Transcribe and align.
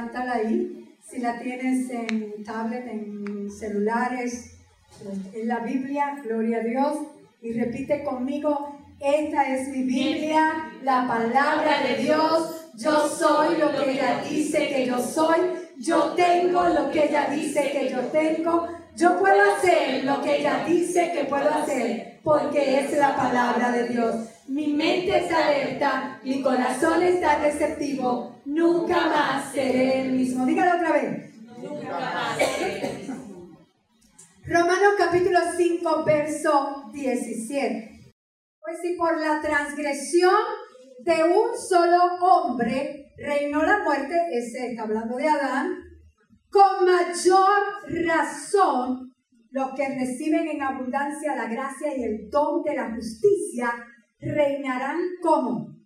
levántala 0.00 0.34
ahí. 0.34 0.96
Si 1.06 1.18
la 1.18 1.38
tienes 1.40 1.90
en 1.90 2.44
tablet, 2.44 2.86
en 2.86 3.50
celulares, 3.50 4.56
en 5.32 5.48
la 5.48 5.60
Biblia, 5.60 6.20
gloria 6.22 6.58
a 6.58 6.62
Dios. 6.62 6.96
Y 7.42 7.52
repite 7.52 8.04
conmigo, 8.04 8.78
esta 9.00 9.48
es 9.48 9.68
mi 9.68 9.82
Biblia, 9.82 10.70
la 10.82 11.06
palabra 11.06 11.82
de 11.82 12.02
Dios. 12.02 12.68
Yo 12.74 13.08
soy 13.08 13.56
lo 13.58 13.72
que 13.72 13.92
ella 13.92 14.22
dice 14.28 14.68
que 14.68 14.86
yo 14.86 14.98
soy. 14.98 15.38
Yo 15.78 16.12
tengo 16.14 16.68
lo 16.68 16.90
que 16.90 17.06
ella 17.06 17.28
dice 17.30 17.70
que 17.72 17.90
yo 17.90 18.00
tengo. 18.08 18.68
Yo 18.96 19.18
puedo 19.18 19.40
hacer 19.52 20.04
lo 20.04 20.22
que 20.22 20.40
ella 20.40 20.64
dice 20.66 21.12
que 21.12 21.24
puedo 21.24 21.48
hacer 21.48 22.20
porque 22.22 22.80
es 22.80 22.92
la 22.98 23.16
palabra 23.16 23.72
de 23.72 23.88
Dios. 23.88 24.14
Mi 24.46 24.68
mente 24.68 25.16
está 25.16 25.46
alerta, 25.46 26.20
mi 26.22 26.42
corazón 26.42 27.02
está 27.02 27.38
receptivo. 27.38 28.29
Nunca 28.50 29.06
más 29.06 29.52
seré 29.52 30.00
el 30.00 30.12
mismo. 30.14 30.44
Dígalo 30.44 30.76
otra 30.76 30.92
vez. 30.92 31.34
Nunca 31.56 32.00
más 32.00 32.36
seré 32.36 32.90
el 32.90 32.98
mismo. 32.98 33.58
Romanos 34.44 34.94
capítulo 34.98 35.38
5, 35.56 36.04
verso 36.04 36.90
17. 36.92 38.12
Pues 38.60 38.78
si 38.82 38.94
por 38.96 39.20
la 39.20 39.40
transgresión 39.40 40.34
de 41.04 41.22
un 41.22 41.56
solo 41.56 42.16
hombre 42.20 43.12
reinó 43.18 43.62
la 43.62 43.84
muerte, 43.84 44.16
ese 44.32 44.70
está 44.70 44.82
hablando 44.82 45.16
de 45.16 45.28
Adán, 45.28 45.76
con 46.50 46.84
mayor 46.84 48.04
razón 48.04 49.14
los 49.52 49.74
que 49.76 49.94
reciben 49.94 50.48
en 50.48 50.62
abundancia 50.62 51.36
la 51.36 51.46
gracia 51.46 51.96
y 51.96 52.02
el 52.02 52.28
don 52.28 52.64
de 52.64 52.74
la 52.74 52.92
justicia 52.96 53.72
reinarán 54.18 54.98
como 55.22 55.79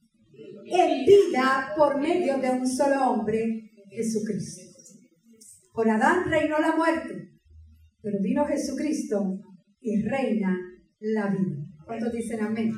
en 0.67 1.05
vida 1.05 1.73
por 1.77 2.01
medio 2.01 2.39
de 2.39 2.51
un 2.51 2.67
solo 2.67 3.11
hombre, 3.11 3.71
Jesucristo. 3.91 4.63
Por 5.73 5.89
Adán 5.91 6.25
reinó 6.29 6.59
la 6.59 6.77
muerte, 6.77 7.31
pero 8.01 8.19
vino 8.23 8.47
Jesucristo 8.47 9.41
y 9.81 10.03
reina 10.03 10.57
la 11.01 11.29
vida. 11.29 11.65
¿Cuántos 11.85 12.13
dicen 12.13 12.41
amén? 12.41 12.73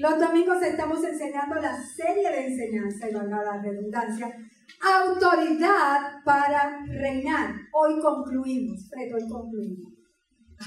Los 0.00 0.18
domingos 0.18 0.62
estamos 0.62 1.02
enseñando 1.02 1.54
la 1.56 1.80
serie 1.82 2.28
de 2.28 2.46
enseñanza, 2.46 3.08
y 3.08 3.14
valga 3.14 3.42
la 3.42 3.62
redundancia, 3.62 4.34
autoridad 4.82 6.22
para 6.24 6.84
reinar. 6.86 7.54
Hoy 7.72 7.98
concluimos, 8.00 8.88
Fred, 8.90 9.14
hoy 9.14 9.28
concluimos. 9.28 9.92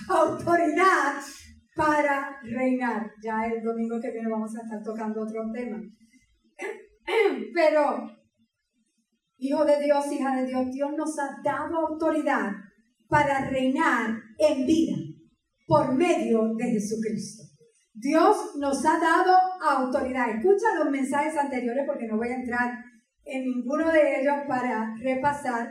Autoridad 0.09 1.21
para 1.75 2.39
reinar. 2.41 3.11
Ya 3.21 3.45
el 3.45 3.63
domingo 3.63 3.99
que 4.01 4.11
viene 4.11 4.29
vamos 4.29 4.55
a 4.57 4.63
estar 4.63 4.81
tocando 4.83 5.21
otro 5.21 5.51
tema. 5.53 5.79
Pero, 7.53 8.09
hijo 9.37 9.65
de 9.65 9.83
Dios, 9.83 10.11
hija 10.11 10.35
de 10.35 10.47
Dios, 10.47 10.71
Dios 10.71 10.91
nos 10.97 11.17
ha 11.19 11.41
dado 11.43 11.87
autoridad 11.87 12.51
para 13.07 13.49
reinar 13.49 14.15
en 14.37 14.65
vida 14.65 14.95
por 15.65 15.95
medio 15.95 16.53
de 16.55 16.71
Jesucristo. 16.71 17.43
Dios 17.93 18.55
nos 18.57 18.85
ha 18.85 18.99
dado 18.99 19.35
autoridad. 19.61 20.29
Escucha 20.29 20.75
los 20.77 20.91
mensajes 20.91 21.35
anteriores 21.35 21.83
porque 21.87 22.07
no 22.07 22.17
voy 22.17 22.29
a 22.29 22.35
entrar 22.35 22.73
en 23.23 23.43
ninguno 23.43 23.91
de 23.91 24.21
ellos 24.21 24.35
para 24.47 24.93
repasar. 25.01 25.67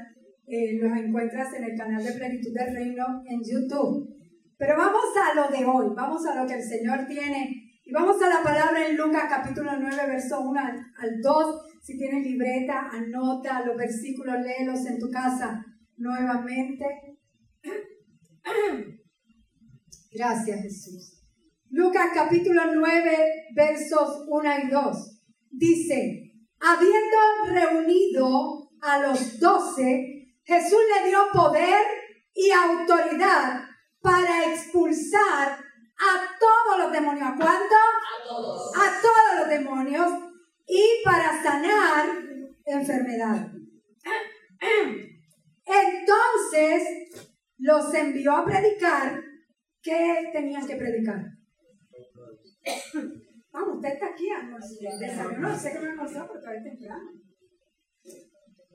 Eh, 0.48 0.78
los 0.80 0.96
encuentras 0.96 1.52
en 1.54 1.64
el 1.64 1.76
canal 1.76 2.04
de 2.04 2.12
Plenitud 2.12 2.54
del 2.54 2.72
Reino 2.72 3.04
en 3.26 3.40
YouTube. 3.42 4.14
Pero 4.56 4.76
vamos 4.76 5.04
a 5.16 5.34
lo 5.34 5.48
de 5.48 5.64
hoy, 5.64 5.92
vamos 5.96 6.24
a 6.24 6.40
lo 6.40 6.46
que 6.46 6.54
el 6.54 6.62
Señor 6.62 7.04
tiene. 7.08 7.65
Y 7.88 7.92
vamos 7.92 8.20
a 8.20 8.28
la 8.28 8.42
palabra 8.42 8.84
en 8.84 8.96
Lucas 8.96 9.26
capítulo 9.28 9.70
9, 9.78 9.96
verso 10.08 10.40
1 10.40 10.60
al, 10.60 11.20
2. 11.22 11.62
Si 11.80 11.96
tienes 11.96 12.26
libreta, 12.26 12.88
anota 12.90 13.64
los 13.64 13.76
versículos, 13.76 14.34
léelos 14.40 14.84
en 14.86 14.98
tu 14.98 15.08
casa 15.08 15.64
nuevamente. 15.96 16.84
Gracias 20.12 20.62
Jesús. 20.62 21.22
Lucas 21.70 22.08
capítulo 22.12 22.74
9, 22.74 23.52
versos 23.54 24.24
1 24.26 24.50
y 24.64 24.68
2. 24.68 25.22
Dice, 25.52 26.32
habiendo 26.58 27.16
reunido 27.52 28.68
a 28.80 28.98
los 28.98 29.38
doce, 29.38 30.34
Jesús 30.42 30.80
le 30.92 31.08
dio 31.08 31.18
poder 31.32 31.84
y 32.34 32.50
autoridad 32.50 33.60
para 34.00 34.52
expulsar 34.52 35.65
a 35.98 36.38
todos 36.38 36.78
los 36.78 36.92
demonios. 36.92 37.28
¿A 37.28 37.34
cuánto? 37.36 37.74
A 37.74 38.28
todos. 38.28 38.72
A 38.76 39.00
todos 39.00 39.40
los 39.40 39.48
demonios 39.48 40.12
y 40.66 41.02
para 41.04 41.42
sanar 41.42 42.06
enfermedad. 42.64 43.50
Entonces 45.64 46.82
los 47.58 47.94
envió 47.94 48.32
a 48.32 48.44
predicar. 48.44 49.22
¿Qué 49.82 50.30
tenían 50.32 50.66
que 50.66 50.76
predicar? 50.76 51.22
Vamos, 53.52 53.76
usted 53.76 53.88
está 53.90 54.06
aquí, 54.06 54.28
No 55.38 55.56
sé 55.56 55.72
que 55.72 55.78
me 55.78 55.88
almorzó, 55.90 56.26
pero 56.26 56.40
todavía 56.40 56.62
temprano. 56.62 57.10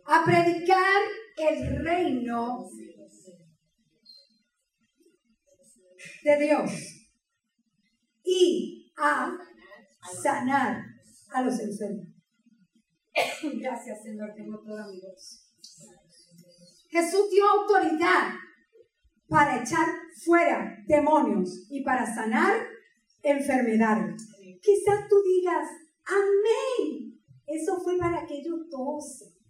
A 0.06 0.26
predicar 0.26 1.02
el 1.38 1.84
reino 1.84 2.70
de 6.24 6.38
Dios 6.38 7.01
y 8.24 8.92
a 8.98 9.38
sanar 10.22 10.84
a 11.34 11.42
los 11.42 11.60
enfermos. 11.60 12.08
Gracias, 13.60 14.04
Señor, 14.04 14.34
tengo 14.36 14.60
toda 14.62 14.88
mi 14.88 15.02
voz. 15.02 15.48
Jesús 16.90 17.30
dio 17.30 17.48
autoridad 17.48 18.34
para 19.28 19.62
echar 19.62 19.88
fuera 20.24 20.78
demonios 20.88 21.68
y 21.70 21.84
para 21.84 22.06
sanar 22.06 22.68
enfermedades. 23.24 24.28
Quizás 24.62 25.08
tú 25.10 25.16
digas, 25.24 25.68
amén. 26.06 27.20
Eso 27.48 27.80
fue 27.82 27.98
para 27.98 28.22
aquellos 28.22 28.70
doce 28.70 29.42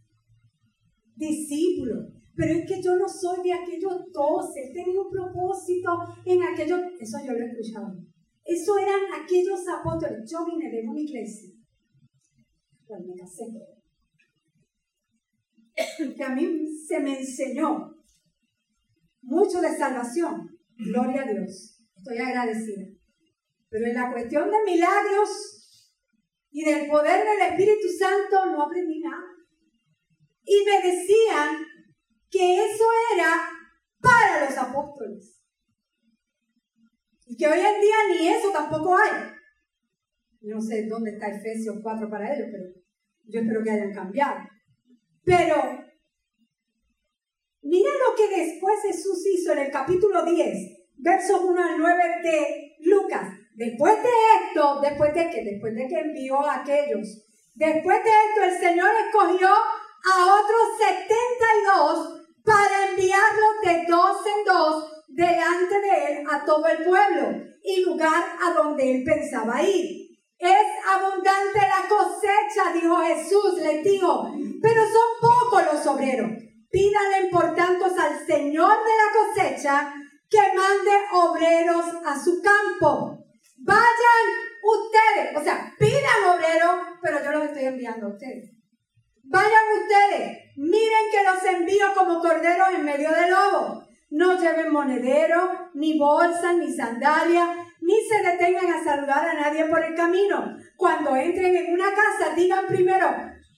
discípulos. 1.21 2.07
Pero 2.35 2.53
es 2.53 2.67
que 2.67 2.81
yo 2.81 2.97
no 2.97 3.07
soy 3.07 3.43
de 3.43 3.53
aquellos 3.53 4.11
doce. 4.11 4.71
Tenía 4.73 4.99
un 4.99 5.11
propósito 5.11 5.91
en 6.25 6.41
aquellos. 6.43 6.79
Eso 6.99 7.17
yo 7.25 7.33
lo 7.33 7.39
he 7.39 7.49
escuchado. 7.49 7.93
Eso 8.51 8.78
eran 8.78 9.23
aquellos 9.23 9.62
apóstoles. 9.67 10.29
Yo 10.29 10.45
vine 10.45 10.69
de 10.69 10.85
una 10.85 11.00
iglesia. 11.00 11.53
Cuando 12.85 13.07
me 13.07 13.22
casé. 13.22 13.45
Que 16.16 16.23
a 16.23 16.35
mí 16.35 16.67
se 16.85 17.00
me 17.00 17.19
enseñó 17.19 17.95
mucho 19.22 19.62
de 19.62 19.69
salvación. 19.78 20.50
Gloria 20.75 21.23
a 21.23 21.31
Dios. 21.31 21.81
Estoy 21.95 22.17
agradecida. 22.17 22.88
Pero 23.69 23.85
en 23.85 23.95
la 23.95 24.12
cuestión 24.12 24.50
de 24.51 24.57
milagros 24.66 25.29
y 26.51 26.66
del 26.66 26.89
poder 26.89 27.25
del 27.25 27.51
Espíritu 27.51 27.88
Santo 27.97 28.47
no 28.47 28.63
aprendí 28.63 29.00
nada. 29.00 29.23
Y 30.44 30.66
me 30.66 30.91
decían 30.91 31.66
que 32.29 32.66
eso 32.66 32.83
era 33.16 33.50
para 34.01 34.45
los 34.45 34.57
apóstoles. 34.57 35.31
Y 37.31 37.38
que 37.38 37.47
hoy 37.47 37.59
en 37.59 37.80
día 37.80 37.96
ni 38.09 38.28
eso 38.28 38.52
tampoco 38.52 38.94
hay. 38.94 39.09
No 40.42 40.59
sé 40.59 40.86
dónde 40.90 41.12
está 41.12 41.30
Efesios 41.30 41.78
4 41.81 42.09
para 42.09 42.36
ellos, 42.36 42.50
pero 42.52 42.66
yo 43.24 43.39
espero 43.39 43.63
que 43.63 43.72
hayan 43.72 43.94
cambiado. 43.94 44.36
Pero 45.24 45.56
mira 47.62 47.89
lo 47.89 48.16
que 48.18 48.36
después 48.36 48.81
Jesús 48.81 49.25
hizo 49.33 49.54
en 49.54 49.60
el 49.60 49.72
capítulo 49.72 50.25
10, 50.25 50.57
versos 50.98 51.39
1 51.42 51.63
al 51.63 51.80
9 51.80 52.04
de 52.22 52.75
Lucas. 52.81 53.30
Después 53.56 53.94
de 54.04 54.10
esto, 54.44 54.81
después 54.81 55.13
de 55.13 55.30
que, 55.30 55.42
después 55.45 55.74
de 55.74 55.88
que 55.88 56.00
envió 56.01 56.38
a 56.42 56.60
aquellos, 56.63 57.07
después 57.56 58.04
de 58.04 58.10
esto 58.10 58.44
el 58.44 58.60
Señor 58.60 58.89
escogió 59.07 59.48
a 59.48 60.36
otros 60.36 60.77
72 60.77 62.27
para 62.44 62.89
enviarlos 62.89 63.56
de 63.63 63.86
dos 63.89 64.18
en 64.25 64.44
dos 64.44 64.90
delante 65.13 65.80
de 65.80 66.06
él 66.06 66.28
a 66.30 66.46
todo 66.46 66.66
el 66.68 66.84
pueblo 66.84 67.44
y 67.63 67.84
lugar 67.84 68.24
a 68.42 68.54
donde 68.54 68.92
él 68.92 69.04
pensaba 69.04 69.62
ir. 69.62 70.10
Es 70.38 70.68
abundante 70.88 71.60
la 71.60 71.88
cosecha, 71.88 72.74
dijo 72.74 72.98
Jesús, 72.98 73.62
le 73.62 73.84
dijo, 73.84 74.31
pero 74.62 74.81
son 74.81 75.10
pocos 75.22 75.74
los 75.74 75.86
obreros. 75.88 76.31
Pídanle 76.72 77.30
por 77.30 77.54
tanto 77.54 77.86
al 77.86 78.25
Señor 78.25 78.72
de 78.72 78.92
la 78.98 79.12
cosecha 79.19 79.94
que 80.30 80.40
mande 80.56 80.92
obreros 81.13 81.86
a 82.06 82.18
su 82.18 82.42
campo. 82.42 83.18
Vayan 83.60 84.25
ustedes, 84.63 85.38
o 85.38 85.44
sea, 85.44 85.75
pidan 85.78 86.36
obreros, 86.36 86.98
pero 87.02 87.24
yo 87.24 87.31
los 87.31 87.44
estoy 87.44 87.66
enviando 87.66 88.08
a 88.08 88.10
ustedes. 88.10 88.52
Vayan 89.24 89.63
ustedes, 89.81 90.38
miren 90.58 91.12
que 91.12 91.24
los 91.24 91.44
envío 91.54 91.94
como 91.94 92.19
corderos 92.19 92.69
en 92.74 92.86
medio 92.86 93.12
del 93.12 93.30
lobo. 93.30 93.90
No 94.12 94.38
lleven 94.38 94.74
monedero, 94.74 95.69
ni 95.74 95.98
bolsa, 95.98 96.52
ni 96.54 96.72
sandalia, 96.72 97.56
ni 97.80 97.96
se 98.08 98.22
detengan 98.22 98.69
a 98.69 98.84
saludar 98.84 99.25
a 99.25 99.34
nadie 99.34 99.66
por 99.66 99.81
el 99.84 99.96
camino. 99.96 100.58
Cuando 100.75 101.16
entren 101.16 101.56
en 101.56 101.74
una 101.74 101.90
casa, 101.92 102.36
digan 102.36 102.68
primero, 102.68 103.08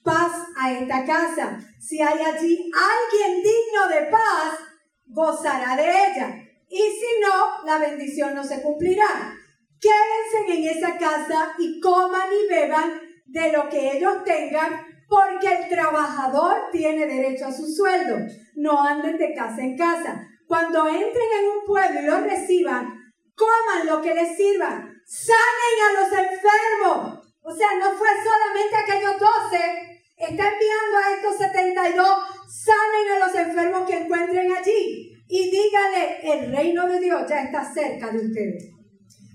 paz 0.04 0.32
a 0.56 0.72
esta 0.72 1.04
casa. 1.04 1.58
Si 1.80 2.00
hay 2.00 2.20
allí 2.20 2.70
alguien 2.72 3.42
digno 3.42 3.88
de 3.88 4.10
paz, 4.12 4.60
gozará 5.06 5.76
de 5.76 5.88
ella. 5.88 6.34
Y 6.68 6.78
si 6.78 7.20
no, 7.20 7.64
la 7.66 7.78
bendición 7.78 8.34
no 8.34 8.44
se 8.44 8.62
cumplirá. 8.62 9.34
Quédense 9.80 10.54
en 10.54 10.76
esa 10.76 10.96
casa 10.96 11.52
y 11.58 11.80
coman 11.80 12.28
y 12.32 12.48
beban 12.48 13.00
de 13.26 13.50
lo 13.50 13.68
que 13.68 13.96
ellos 13.96 14.22
tengan, 14.24 14.86
porque 15.08 15.52
el 15.52 15.68
trabajador 15.68 16.70
tiene 16.70 17.06
derecho 17.06 17.46
a 17.46 17.52
su 17.52 17.66
sueldo. 17.66 18.18
No 18.54 18.80
anden 18.80 19.18
de 19.18 19.34
casa 19.34 19.60
en 19.60 19.76
casa. 19.76 20.28
Cuando 20.54 20.86
entren 20.86 21.30
en 21.40 21.50
un 21.50 21.64
pueblo 21.66 22.00
y 22.00 22.04
lo 22.04 22.20
reciban, 22.20 22.94
coman 23.34 23.88
lo 23.88 24.00
que 24.00 24.14
les 24.14 24.36
sirvan, 24.36 24.88
sanen 25.04 25.76
a 25.82 26.00
los 26.00 26.12
enfermos. 26.12 27.26
O 27.42 27.52
sea, 27.52 27.70
no 27.76 27.90
fue 27.98 28.06
solamente 28.22 28.76
aquellos 28.76 29.18
doce, 29.18 30.04
está 30.16 30.52
enviando 30.52 30.96
a 30.96 31.12
estos 31.16 31.38
72, 31.38 32.18
sanen 32.46 33.16
a 33.16 33.26
los 33.26 33.34
enfermos 33.34 33.90
que 33.90 33.96
encuentren 33.96 34.52
allí 34.52 35.24
y 35.26 35.50
díganle, 35.50 36.20
el 36.22 36.52
reino 36.52 36.86
de 36.86 37.00
Dios 37.00 37.22
ya 37.28 37.42
está 37.42 37.74
cerca 37.74 38.12
de 38.12 38.18
ustedes. 38.18 38.70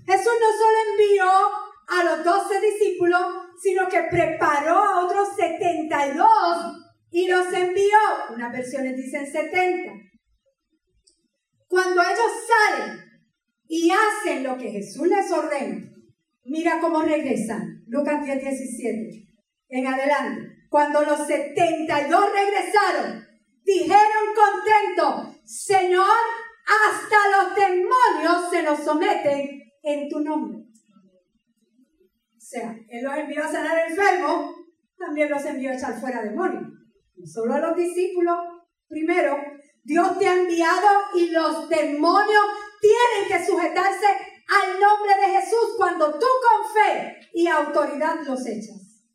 Jesús 0.06 0.32
no 0.40 0.56
solo 0.56 0.76
envió 0.90 1.24
a 1.86 2.04
los 2.04 2.24
doce 2.24 2.62
discípulos, 2.62 3.20
sino 3.62 3.86
que 3.90 4.04
preparó 4.04 4.78
a 4.78 5.04
otros 5.04 5.36
72 5.36 6.26
y 7.10 7.28
los 7.28 7.52
envió. 7.52 7.98
Unas 8.34 8.52
versiones 8.52 8.96
dicen 8.96 9.30
70. 9.30 10.09
Cuando 11.70 12.02
ellos 12.02 12.32
salen 12.48 12.98
y 13.68 13.92
hacen 13.92 14.42
lo 14.42 14.58
que 14.58 14.72
Jesús 14.72 15.06
les 15.06 15.30
ordena, 15.30 15.88
mira 16.44 16.80
cómo 16.80 17.00
regresan. 17.02 17.84
Lucas 17.86 18.24
10, 18.24 18.40
17. 18.40 19.28
En 19.68 19.86
adelante. 19.86 20.48
Cuando 20.68 21.00
los 21.02 21.28
72 21.28 22.32
regresaron, 22.32 23.24
dijeron 23.62 24.24
contentos, 24.34 25.36
Señor, 25.44 26.18
hasta 26.66 27.16
los 27.36 27.54
demonios 27.54 28.50
se 28.50 28.62
nos 28.64 28.80
someten 28.80 29.62
en 29.84 30.08
tu 30.08 30.18
nombre. 30.18 30.58
O 32.36 32.40
sea, 32.40 32.76
Él 32.88 33.04
los 33.04 33.16
envió 33.16 33.44
a 33.44 33.48
sanar 33.48 33.88
enfermos, 33.88 34.56
también 34.98 35.30
los 35.30 35.44
envió 35.44 35.70
a 35.70 35.74
echar 35.74 36.00
fuera 36.00 36.20
demonios. 36.20 36.64
No 37.14 37.26
solo 37.26 37.54
a 37.54 37.60
los 37.60 37.76
discípulos, 37.76 38.38
primero, 38.88 39.36
Dios 39.82 40.18
te 40.18 40.26
ha 40.26 40.34
enviado 40.34 40.88
y 41.16 41.30
los 41.30 41.68
demonios 41.68 42.44
tienen 42.80 43.28
que 43.28 43.46
sujetarse 43.46 44.06
al 44.06 44.80
nombre 44.80 45.14
de 45.16 45.40
Jesús 45.40 45.74
cuando 45.76 46.12
tú 46.12 46.26
con 46.26 46.72
fe 46.72 47.16
y 47.32 47.46
autoridad 47.46 48.20
los 48.26 48.46
echas. 48.46 49.06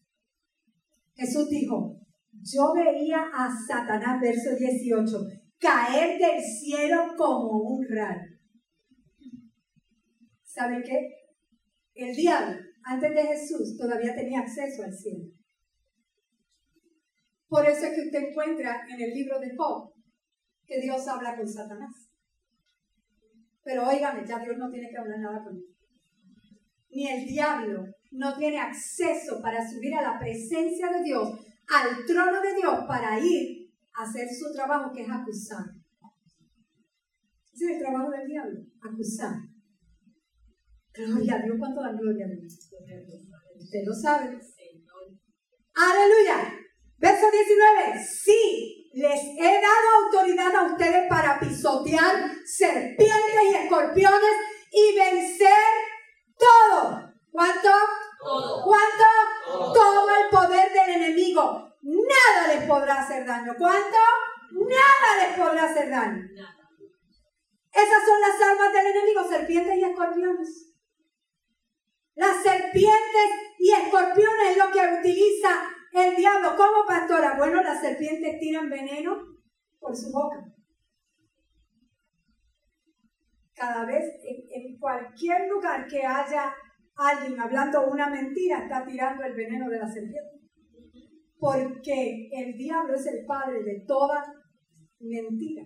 Jesús 1.15 1.49
dijo, 1.49 1.99
yo 2.41 2.73
veía 2.73 3.29
a 3.33 3.49
Satanás, 3.67 4.19
verso 4.21 4.55
18, 4.57 5.17
caer 5.59 6.19
del 6.19 6.41
cielo 6.41 7.13
como 7.17 7.59
un 7.59 7.85
rayo. 7.87 8.35
¿Sabe 10.43 10.83
qué? 10.83 11.09
El 11.93 12.15
diablo, 12.15 12.57
antes 12.83 13.13
de 13.13 13.23
Jesús, 13.23 13.77
todavía 13.77 14.13
tenía 14.15 14.41
acceso 14.41 14.83
al 14.83 14.93
cielo. 14.93 15.25
Por 17.47 17.65
eso 17.65 17.85
es 17.85 17.93
que 17.93 18.01
usted 18.01 18.29
encuentra 18.29 18.85
en 18.89 19.01
el 19.01 19.13
libro 19.13 19.39
de 19.39 19.55
Job 19.55 19.94
que 20.65 20.81
Dios 20.81 21.07
habla 21.07 21.35
con 21.35 21.47
Satanás. 21.47 22.09
Pero 23.63 23.87
óigame, 23.87 24.25
ya 24.27 24.39
Dios 24.39 24.57
no 24.57 24.69
tiene 24.69 24.89
que 24.89 24.97
hablar 24.97 25.19
nada 25.19 25.43
con 25.43 25.55
él. 25.55 25.65
Ni 26.91 27.07
el 27.07 27.25
diablo 27.25 27.85
no 28.11 28.37
tiene 28.37 28.59
acceso 28.59 29.41
para 29.41 29.67
subir 29.67 29.93
a 29.95 30.01
la 30.01 30.19
presencia 30.19 30.89
de 30.91 31.03
Dios, 31.03 31.29
al 31.67 32.05
trono 32.05 32.41
de 32.41 32.55
Dios, 32.55 32.85
para 32.87 33.19
ir 33.19 33.69
a 33.93 34.03
hacer 34.03 34.27
su 34.29 34.53
trabajo 34.53 34.91
que 34.93 35.01
es 35.03 35.09
acusar. 35.09 35.65
Ese 37.53 37.65
es 37.65 37.71
el 37.71 37.79
trabajo 37.79 38.11
del 38.11 38.27
diablo, 38.27 38.59
acusar. 38.81 39.35
Gloria 40.93 41.35
a 41.35 41.41
Dios, 41.41 41.57
¿cuánto 41.59 41.81
da 41.81 41.91
gloria 41.91 42.25
a 42.25 42.29
Dios? 42.29 42.69
Usted 43.57 43.79
lo 43.85 43.93
sabe. 43.93 44.39
Aleluya. 45.75 46.55
Verso 46.97 47.25
19. 47.29 48.03
Sí, 48.03 48.84
les 48.95 49.21
he 49.37 49.61
dado 49.61 50.05
autoridad 50.05 50.55
a 50.55 50.63
ustedes 50.71 51.09
para 51.09 51.37
pisotear 51.37 52.31
serpientes 52.45 53.43
y 53.51 53.55
escorpiones 53.55 54.35
y 54.71 54.95
vencer 54.95 55.67
todo. 56.37 57.11
¿Cuánto? 57.29 57.69
Todo. 58.23 58.63
¿Cuánto? 58.63 59.73
Todo. 59.73 60.07
el 60.09 60.29
poder 60.31 60.71
del 60.71 61.01
enemigo. 61.01 61.73
Nada 61.81 62.53
les 62.53 62.63
podrá 62.63 63.01
hacer 63.01 63.25
daño. 63.25 63.53
¿Cuánto? 63.57 63.97
Nada 64.51 65.27
les 65.27 65.37
podrá 65.37 65.65
hacer 65.65 65.89
daño. 65.89 66.23
Esas 67.73 68.05
son 68.05 68.21
las 68.21 68.41
armas 68.49 68.71
del 68.71 68.87
enemigo, 68.87 69.27
serpientes 69.27 69.75
y 69.75 69.83
escorpiones. 69.83 70.73
Las 72.15 72.41
serpientes 72.41 73.29
y 73.59 73.73
escorpiones 73.73 74.51
es 74.51 74.57
lo 74.57 74.71
que 74.71 74.99
utiliza 74.99 75.74
el 75.95 76.15
diablo. 76.15 76.49
¿Cómo, 76.57 76.85
pastora? 76.87 77.37
Bueno, 77.37 77.61
las 77.63 77.81
serpientes 77.81 78.39
tiran 78.39 78.69
veneno 78.69 79.15
por 79.79 79.95
su 79.95 80.11
boca. 80.11 80.43
Cada 83.53 83.85
vez, 83.85 84.03
en, 84.23 84.77
cualquier 84.77 85.47
lugar 85.49 85.87
que 85.87 86.05
haya 86.05 86.53
alguien 86.97 87.39
hablando 87.39 87.87
una 87.89 88.09
mentira, 88.09 88.63
está 88.63 88.85
tirando 88.85 89.23
el 89.23 89.33
veneno 89.33 89.69
de 89.69 89.79
la 89.79 89.87
serpiente. 89.87 90.41
Porque 91.39 92.29
el 92.31 92.57
diablo 92.57 92.95
es 92.95 93.05
el 93.07 93.25
padre 93.25 93.63
de 93.63 93.85
toda 93.87 94.25
mentira. 94.99 95.63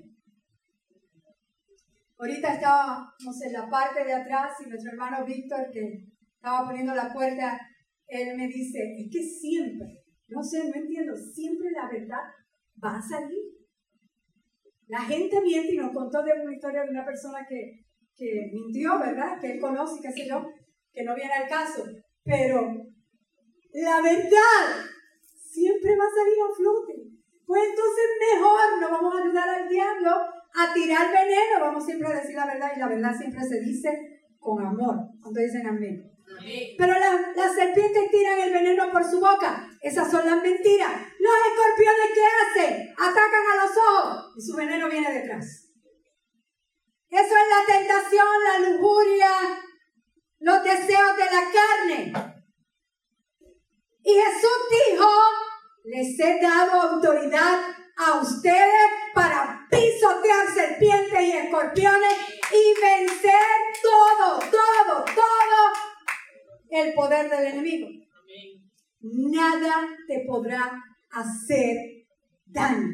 Ahorita 2.20 2.54
estábamos 2.54 3.42
en 3.46 3.54
la 3.54 3.70
parte 3.70 4.04
de 4.04 4.14
atrás 4.14 4.52
y 4.60 4.70
nuestro 4.70 4.92
hermano 4.92 5.26
Víctor, 5.26 5.72
que 5.72 6.10
estaba 6.36 6.68
poniendo 6.68 6.94
la 6.94 7.14
puerta, 7.14 7.60
él 8.08 8.36
me 8.36 8.48
dice, 8.48 8.80
es 8.98 9.10
que 9.12 9.24
siempre, 9.24 10.04
no 10.30 10.44
sé, 10.44 10.70
no 10.70 10.76
entiendo, 10.76 11.16
siempre 11.16 11.72
la 11.72 11.90
verdad 11.90 12.24
va 12.84 12.98
a 12.98 13.02
salir. 13.02 13.60
La 14.88 15.02
gente 15.02 15.42
miente 15.42 15.74
y 15.74 15.78
nos 15.78 15.94
contó 15.94 16.24
de 16.24 16.32
una 16.42 16.54
historia 16.54 16.84
de 16.84 16.90
una 16.90 17.06
persona 17.06 17.46
que, 17.48 17.86
que 18.16 18.50
mintió, 18.52 19.00
¿verdad? 19.00 19.40
Que 19.40 19.54
él 19.54 19.60
conoce, 19.60 20.02
qué 20.02 20.12
sé 20.12 20.28
yo, 20.28 20.44
que 20.92 21.04
no 21.04 21.16
viene 21.16 21.34
al 21.34 21.48
caso. 21.48 21.86
Pero 22.24 22.62
la 23.74 24.02
verdad 24.02 24.90
siempre 25.36 25.96
va 25.96 26.06
a 26.06 26.16
salir 26.16 26.38
a 26.42 26.56
flote. 26.56 27.10
Pues 27.46 27.64
entonces 27.70 28.06
mejor 28.34 28.82
no 28.82 28.90
vamos 28.92 29.16
a 29.16 29.24
ayudar 29.24 29.50
al 29.50 29.70
diablo 29.70 30.10
a 30.12 30.74
tirar 30.74 31.12
veneno, 31.12 31.60
vamos 31.60 31.86
siempre 31.86 32.08
a 32.08 32.20
decir 32.20 32.36
la 32.36 32.46
verdad 32.46 32.72
y 32.76 32.80
la 32.80 32.88
verdad 32.88 33.18
siempre 33.18 33.44
se 33.44 33.60
dice 33.62 33.90
con 34.40 34.64
amor. 34.66 34.96
Cuando 35.22 35.40
dicen 35.40 35.66
amén. 35.68 36.12
Pero 36.78 36.94
las 37.00 37.56
serpientes 37.56 38.12
tiran 38.12 38.40
el 38.40 38.54
veneno 38.54 38.92
por 38.92 39.04
su 39.04 39.20
boca. 39.20 39.68
Esas 39.82 40.10
son 40.10 40.26
las 40.26 40.42
mentiras. 40.42 40.92
Los 41.20 41.34
escorpiones, 41.48 42.12
¿qué 42.14 42.26
hacen? 42.26 42.94
Atacan 42.98 43.44
a 43.52 43.66
los 43.66 43.78
ojos 43.78 44.34
y 44.38 44.42
su 44.42 44.56
veneno 44.56 44.90
viene 44.90 45.14
detrás. 45.14 45.68
Eso 47.10 47.36
es 47.36 47.68
la 47.68 47.74
tentación, 47.74 48.28
la 48.44 48.70
lujuria, 48.70 49.30
los 50.40 50.64
deseos 50.64 51.18
de 51.18 51.26
la 51.26 51.44
carne. 51.52 52.14
Y 54.04 54.14
Jesús 54.14 54.92
dijo, 54.92 55.10
les 55.86 56.20
he 56.20 56.42
dado 56.42 56.82
autoridad 56.82 57.60
a 57.98 58.20
ustedes 58.22 58.92
para 59.14 59.68
pisotear 59.70 60.48
serpientes 60.54 61.22
y 61.22 61.32
escorpiones 61.32 62.14
y 62.52 62.82
vencer 62.82 63.34
todo, 63.82 64.40
todo, 64.40 65.06
todo 65.06 65.89
el 66.70 66.94
poder 66.94 67.30
del 67.30 67.54
enemigo. 67.54 67.88
Nada 69.02 69.88
te 70.08 70.26
podrá 70.28 70.84
hacer 71.12 72.06
daño. 72.46 72.90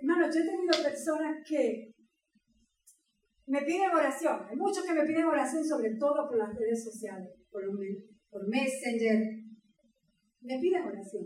Hermano, 0.00 0.26
yo 0.32 0.40
he 0.40 0.44
tenido 0.44 0.82
personas 0.82 1.36
que 1.46 1.94
me 3.46 3.62
piden 3.62 3.90
oración. 3.90 4.46
Hay 4.48 4.56
muchos 4.56 4.84
que 4.84 4.92
me 4.92 5.04
piden 5.04 5.24
oración, 5.24 5.64
sobre 5.64 5.94
todo 5.96 6.28
por 6.28 6.36
las 6.36 6.54
redes 6.54 6.84
sociales, 6.84 7.30
por, 7.50 7.64
Messenger. 8.48 9.18
Me 10.40 10.58
piden 10.60 10.82
oración. 10.82 11.24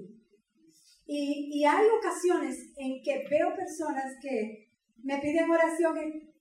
Y, 1.05 1.59
y, 1.59 1.65
hay 1.65 1.87
ocasiones 1.99 2.73
en 2.77 3.03
que 3.03 3.25
veo 3.29 3.55
personas 3.55 4.15
que 4.23 4.71
me 5.03 5.19
piden 5.19 5.51
oración 5.51 5.95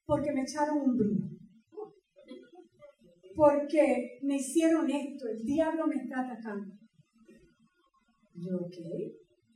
porque 0.06 0.32
me 0.32 0.44
echaron 0.44 0.78
un 0.78 0.98
brujo 0.98 1.31
porque 3.36 4.20
me 4.24 4.36
hicieron 4.36 4.90
esto, 4.90 5.28
el 5.28 5.44
diablo 5.44 5.88
me 5.88 5.96
está 5.96 6.22
atacando. 6.22 6.74
Yo, 8.34 8.58
ok, 8.58 8.76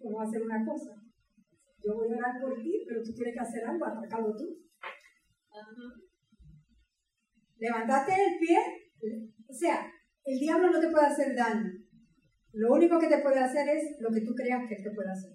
vamos 0.04 0.22
a 0.22 0.28
hacer 0.28 0.42
una 0.42 0.66
cosa. 0.66 0.92
Yo 1.84 1.96
voy 1.96 2.12
a 2.12 2.18
orar 2.18 2.42
por 2.42 2.62
ti, 2.62 2.84
pero 2.88 3.02
tú 3.04 3.14
tienes 3.14 3.34
que 3.34 3.40
hacer 3.40 3.66
algo, 3.66 3.86
atacarlo 3.86 4.36
tú. 4.36 4.58
Levantaste 7.58 8.12
el 8.12 8.40
pie, 8.40 8.58
o 9.48 9.54
sea, 9.54 9.92
El 10.28 10.40
diablo 10.40 10.72
no 10.72 10.80
te 10.80 10.90
puede 10.90 11.06
hacer 11.06 11.36
daño. 11.36 11.72
Lo 12.54 12.74
único 12.74 12.98
que 12.98 13.08
te 13.08 13.20
puede 13.20 13.40
hacer 13.40 13.70
es 13.70 13.96
lo 14.00 14.10
que 14.10 14.22
tú 14.22 14.34
creas 14.34 14.68
que 14.68 14.82
te 14.82 14.92
puede 14.92 15.12
hacer. 15.12 15.34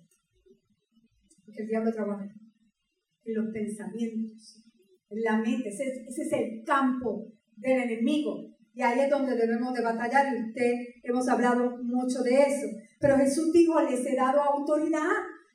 Porque 1.44 1.62
el 1.62 1.68
diablo 1.68 1.92
trabaja 1.92 2.24
en 2.24 3.34
los 3.34 3.52
pensamientos, 3.52 4.64
en 5.10 5.22
la 5.22 5.38
mente. 5.38 5.68
Ese, 5.68 5.84
ese 6.08 6.22
es 6.22 6.32
el 6.32 6.64
campo 6.64 7.32
del 7.60 7.82
enemigo. 7.82 8.46
Y 8.74 8.82
ahí 8.82 9.00
es 9.00 9.10
donde 9.10 9.36
debemos 9.36 9.74
de 9.74 9.82
batallar 9.82 10.26
y 10.32 10.48
usted 10.48 10.72
hemos 11.02 11.28
hablado 11.28 11.78
mucho 11.82 12.22
de 12.22 12.42
eso. 12.42 12.66
Pero 12.98 13.16
Jesús 13.16 13.52
dijo, 13.52 13.80
les 13.82 14.04
he 14.06 14.14
dado 14.14 14.42
autoridad 14.42 15.10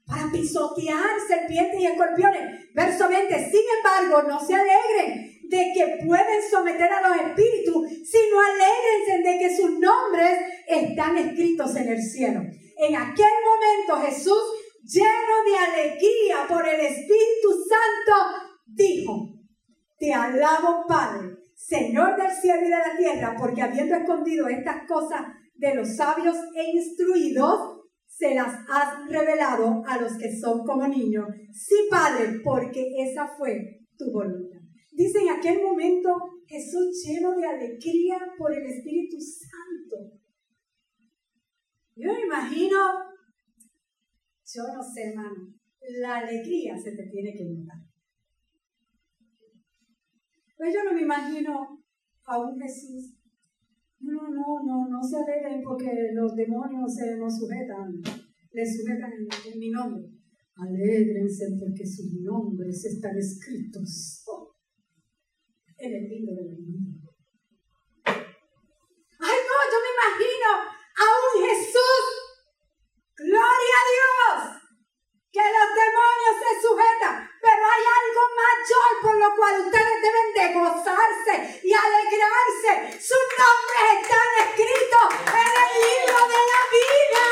para 0.05 0.31
pisotear 0.31 1.19
serpientes 1.27 1.81
y 1.81 1.85
escorpiones. 1.85 2.73
Verso 2.73 3.09
20, 3.09 3.49
sin 3.49 3.61
embargo, 3.77 4.27
no 4.27 4.39
se 4.39 4.53
alegren 4.53 5.35
de 5.49 5.71
que 5.73 6.05
pueden 6.05 6.41
someter 6.49 6.91
a 6.91 7.07
los 7.07 7.17
espíritus, 7.27 7.89
sino 8.03 8.37
alegrense 8.41 9.29
de 9.29 9.39
que 9.39 9.55
sus 9.55 9.79
nombres 9.79 10.39
están 10.67 11.17
escritos 11.17 11.75
en 11.75 11.89
el 11.89 12.01
cielo. 12.01 12.41
En 12.77 12.95
aquel 12.95 13.33
momento 13.45 14.07
Jesús, 14.07 14.43
lleno 14.83 15.43
de 15.47 15.57
alegría 15.57 16.45
por 16.47 16.67
el 16.67 16.81
Espíritu 16.81 17.51
Santo, 17.69 18.53
dijo, 18.65 19.33
te 19.97 20.13
alabo 20.13 20.85
Padre, 20.87 21.37
Señor 21.55 22.21
del 22.21 22.31
cielo 22.31 22.61
y 22.61 22.65
de 22.65 22.69
la 22.69 22.97
tierra, 22.97 23.35
porque 23.39 23.61
habiendo 23.61 23.95
escondido 23.95 24.47
estas 24.47 24.85
cosas 24.87 25.21
de 25.55 25.73
los 25.73 25.95
sabios 25.95 26.35
e 26.53 26.71
instruidos, 26.71 27.81
se 28.05 28.35
las 28.35 28.53
has 28.69 29.09
revelado 29.09 29.81
a 29.87 29.99
los 29.99 30.17
que 30.17 30.37
son 30.37 30.65
como 30.65 30.87
niños. 30.87 31.25
Sí, 31.53 31.75
Padre, 31.89 32.39
porque 32.43 32.85
esa 32.99 33.27
fue 33.37 33.81
tu 33.97 34.11
voluntad. 34.11 34.59
Dice 34.91 35.19
en 35.19 35.29
aquel 35.29 35.61
momento 35.61 36.09
Jesús 36.47 37.03
lleno 37.05 37.35
de 37.35 37.45
alegría 37.45 38.17
por 38.37 38.53
el 38.53 38.65
Espíritu 38.65 39.17
Santo. 39.19 40.11
Yo 41.95 42.13
me 42.13 42.21
imagino, 42.21 42.77
yo 44.53 44.63
no 44.73 44.83
sé, 44.83 45.09
hermano, 45.09 45.53
la 45.99 46.17
alegría 46.17 46.77
se 46.77 46.91
te 46.91 47.07
tiene 47.07 47.33
que 47.33 47.45
notar. 47.45 47.84
Pero 50.65 50.77
yo 50.77 50.83
no 50.83 50.93
me 50.95 51.03
imagino 51.03 51.85
a 52.25 52.39
un 52.39 52.59
Jesús 52.59 53.13
no, 53.99 54.29
no, 54.29 54.63
no, 54.65 54.89
no 54.89 55.03
se 55.03 55.17
alegren 55.17 55.61
porque 55.61 55.91
los 56.13 56.35
demonios 56.35 56.91
se 56.91 57.17
nos 57.17 57.37
sujetan, 57.37 58.01
les 58.51 58.75
sujetan 58.75 59.11
en, 59.13 59.59
mi 59.59 59.69
nombre. 59.69 60.09
Alégrense 60.55 61.55
porque 61.59 61.85
sus 61.85 62.13
nombres 62.23 62.83
están 62.83 63.15
escritos 63.15 64.25
en 65.77 65.93
el 65.93 66.09
libro 66.09 66.33
de 66.33 66.45
la 66.45 66.55
vida. 66.55 66.89
Ay, 68.05 69.37
no, 69.45 69.55
yo 69.69 69.77
me 69.85 69.91
imagino 69.93 70.49
a 70.97 71.05
un 71.21 71.45
Jesús, 71.45 72.05
gloria 73.17 73.77
a 73.77 73.87
Dios, 73.93 74.65
que 75.31 75.45
los 75.45 75.69
demonios 75.77 76.35
se 76.41 76.51
sujetan, 76.67 77.34
pero 77.45 77.61
hay 77.61 77.83
algo 78.01 78.23
mayor 78.41 78.89
por 79.05 79.15
lo 79.21 79.29
cual 79.37 79.53
ustedes 79.61 79.97
deben 80.01 80.29
de 80.33 80.45
gozarse 80.57 81.61
y 81.61 81.71
alegrarse. 81.73 82.97
Sus 82.97 83.23
nombres 83.37 83.85
están 84.01 84.29
escritos 84.49 85.07
en 85.29 85.53
el 85.61 85.71
libro 85.85 86.19
de 86.25 86.41
la 86.49 86.61
vida. 86.73 87.25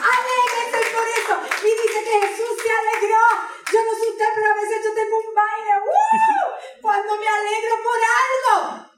Alégrense 0.00 0.80
por 0.96 1.06
eso. 1.12 1.34
Y 1.60 1.70
dice 1.76 1.98
que 2.08 2.16
Jesús 2.24 2.56
se 2.56 2.70
alegró. 2.72 3.24
Yo 3.68 3.80
no 3.84 3.92
sé 4.00 4.08
usted, 4.08 4.30
pero 4.34 4.48
a 4.48 4.56
veces 4.56 4.80
yo 4.80 4.94
tengo 4.94 5.16
un 5.18 5.34
baile. 5.34 5.72
Cuando 6.80 7.16
me 7.16 7.28
alegro 7.28 7.74
por 7.84 8.00
algo 8.00 8.96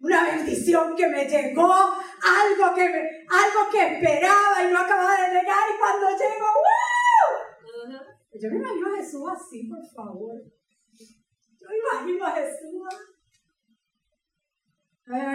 una 0.00 0.24
bendición 0.24 0.96
que 0.96 1.06
me 1.08 1.24
llegó, 1.26 1.74
algo 1.74 2.74
que, 2.74 2.84
algo 2.84 3.70
que 3.70 3.82
esperaba 3.86 4.62
y 4.62 4.72
no 4.72 4.78
acababa 4.78 5.16
de 5.16 5.34
llegar 5.34 5.68
y 5.74 5.78
cuando 5.78 6.08
llegó, 6.10 6.46
¡wow! 6.46 6.97
Yo 8.34 8.50
me 8.50 8.56
imagino 8.56 8.86
a 8.88 8.96
Jesús 8.96 9.22
así, 9.28 9.68
por 9.68 9.84
favor. 9.94 10.34
Yo 11.60 11.66
me 11.68 11.76
imagino 11.76 12.26
a 12.26 12.32
Jesús. 12.32 12.82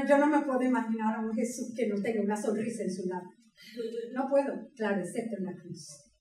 Yo 0.07 0.17
no 0.17 0.27
me 0.27 0.45
puedo 0.45 0.62
imaginar 0.62 1.15
a 1.15 1.25
un 1.25 1.33
Jesús 1.33 1.73
que 1.75 1.88
no 1.88 2.00
tenga 2.01 2.21
una 2.21 2.38
sonrisa 2.38 2.83
en 2.83 2.93
su 2.93 3.07
lado. 3.07 3.25
No 4.13 4.27
puedo, 4.29 4.69
claro, 4.75 5.01
excepto 5.01 5.38
en 5.38 5.45
la 5.45 5.53
cruz. 5.59 6.12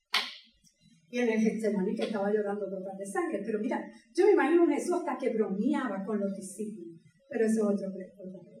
Y 1.09 1.19
en 1.19 1.29
el 1.29 1.39
Getsemaní 1.39 1.95
que 1.95 2.03
estaba 2.03 2.33
llorando 2.33 2.65
gotas 2.69 2.97
de 2.97 3.05
sangre. 3.05 3.43
Pero 3.45 3.59
mira, 3.59 3.79
yo 4.15 4.25
me 4.25 4.31
imagino 4.31 4.63
a 4.63 4.65
un 4.65 4.71
Jesús 4.71 4.95
hasta 4.97 5.17
que 5.17 5.33
bromeaba 5.33 6.03
con 6.03 6.19
los 6.19 6.35
discípulos. 6.35 6.99
Pero 7.29 7.45
eso 7.45 7.71
es 7.71 7.75
otro, 7.75 7.89
otro 7.89 8.53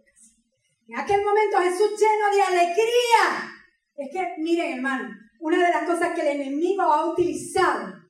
En 0.87 0.99
aquel 0.99 1.21
momento 1.23 1.57
Jesús 1.57 1.99
lleno 1.99 2.35
de 2.35 2.41
alegría. 2.41 3.49
Es 3.95 4.09
que, 4.11 4.41
miren 4.41 4.77
hermano, 4.77 5.09
una 5.39 5.65
de 5.65 5.73
las 5.73 5.83
cosas 5.85 6.13
que 6.13 6.21
el 6.21 6.41
enemigo 6.41 6.83
ha 6.83 7.11
utilizado 7.11 8.02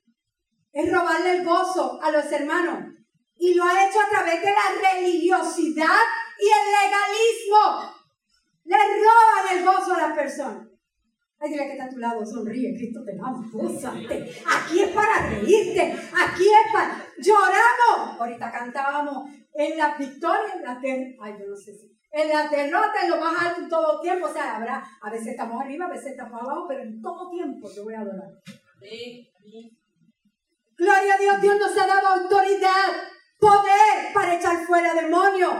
es 0.73 0.91
robarle 0.91 1.37
el 1.37 1.45
gozo 1.45 1.99
a 2.01 2.11
los 2.11 2.29
hermanos. 2.31 2.93
Y 3.37 3.53
lo 3.53 3.63
ha 3.63 3.87
hecho 3.87 3.99
a 3.99 4.09
través 4.09 4.41
de 4.41 4.51
la 4.51 4.91
religiosidad 4.91 6.01
y 6.39 6.45
el 6.45 6.65
legalismo. 6.81 7.93
Le 8.65 8.75
roban 8.75 9.57
el 9.57 9.65
gozo 9.65 9.93
a 9.93 10.07
las 10.07 10.17
personas. 10.17 10.67
Ay, 11.39 11.51
dile 11.51 11.65
que 11.65 11.71
está 11.73 11.85
a 11.85 11.89
tu 11.89 11.97
lado, 11.97 12.25
sonríe, 12.25 12.73
Cristo 12.73 13.03
te 13.03 13.11
ama, 13.19 13.45
Aquí 14.47 14.79
es 14.79 14.89
para 14.89 15.29
reírte, 15.29 15.81
aquí 15.81 16.43
es 16.43 16.71
para... 16.71 17.05
Lloramos. 17.17 18.19
Ahorita 18.19 18.49
cantábamos 18.49 19.29
en 19.53 19.77
las 19.77 19.97
victorias, 19.97 20.55
en 20.55 20.63
la 20.63 20.79
ter... 20.79 21.15
Ay, 21.19 21.33
yo 21.37 21.47
no 21.49 21.55
sé 21.55 21.73
si... 21.75 21.91
En 22.11 22.29
la 22.29 22.47
derrota, 22.47 22.93
en 23.03 23.09
lo 23.09 23.17
más 23.17 23.45
alto, 23.45 23.61
en 23.61 23.69
todo 23.69 23.99
tiempo. 23.99 24.27
O 24.27 24.33
sea, 24.33 24.55
habrá, 24.55 24.83
a 25.01 25.09
veces 25.09 25.29
estamos 25.29 25.61
arriba, 25.61 25.85
a 25.85 25.89
veces 25.89 26.11
estamos 26.11 26.41
abajo, 26.41 26.65
pero 26.67 26.83
en 26.83 27.01
todo 27.01 27.29
tiempo 27.29 27.69
te 27.69 27.81
voy 27.81 27.93
a 27.95 28.01
adorar. 28.01 28.29
Gloria 30.83 31.13
a 31.13 31.17
Dios, 31.17 31.41
Dios 31.41 31.57
nos 31.59 31.77
ha 31.77 31.87
dado 31.87 32.07
autoridad, 32.09 32.91
poder 33.39 34.13
para 34.13 34.35
echar 34.35 34.65
fuera 34.65 34.93
demonios 34.93 35.53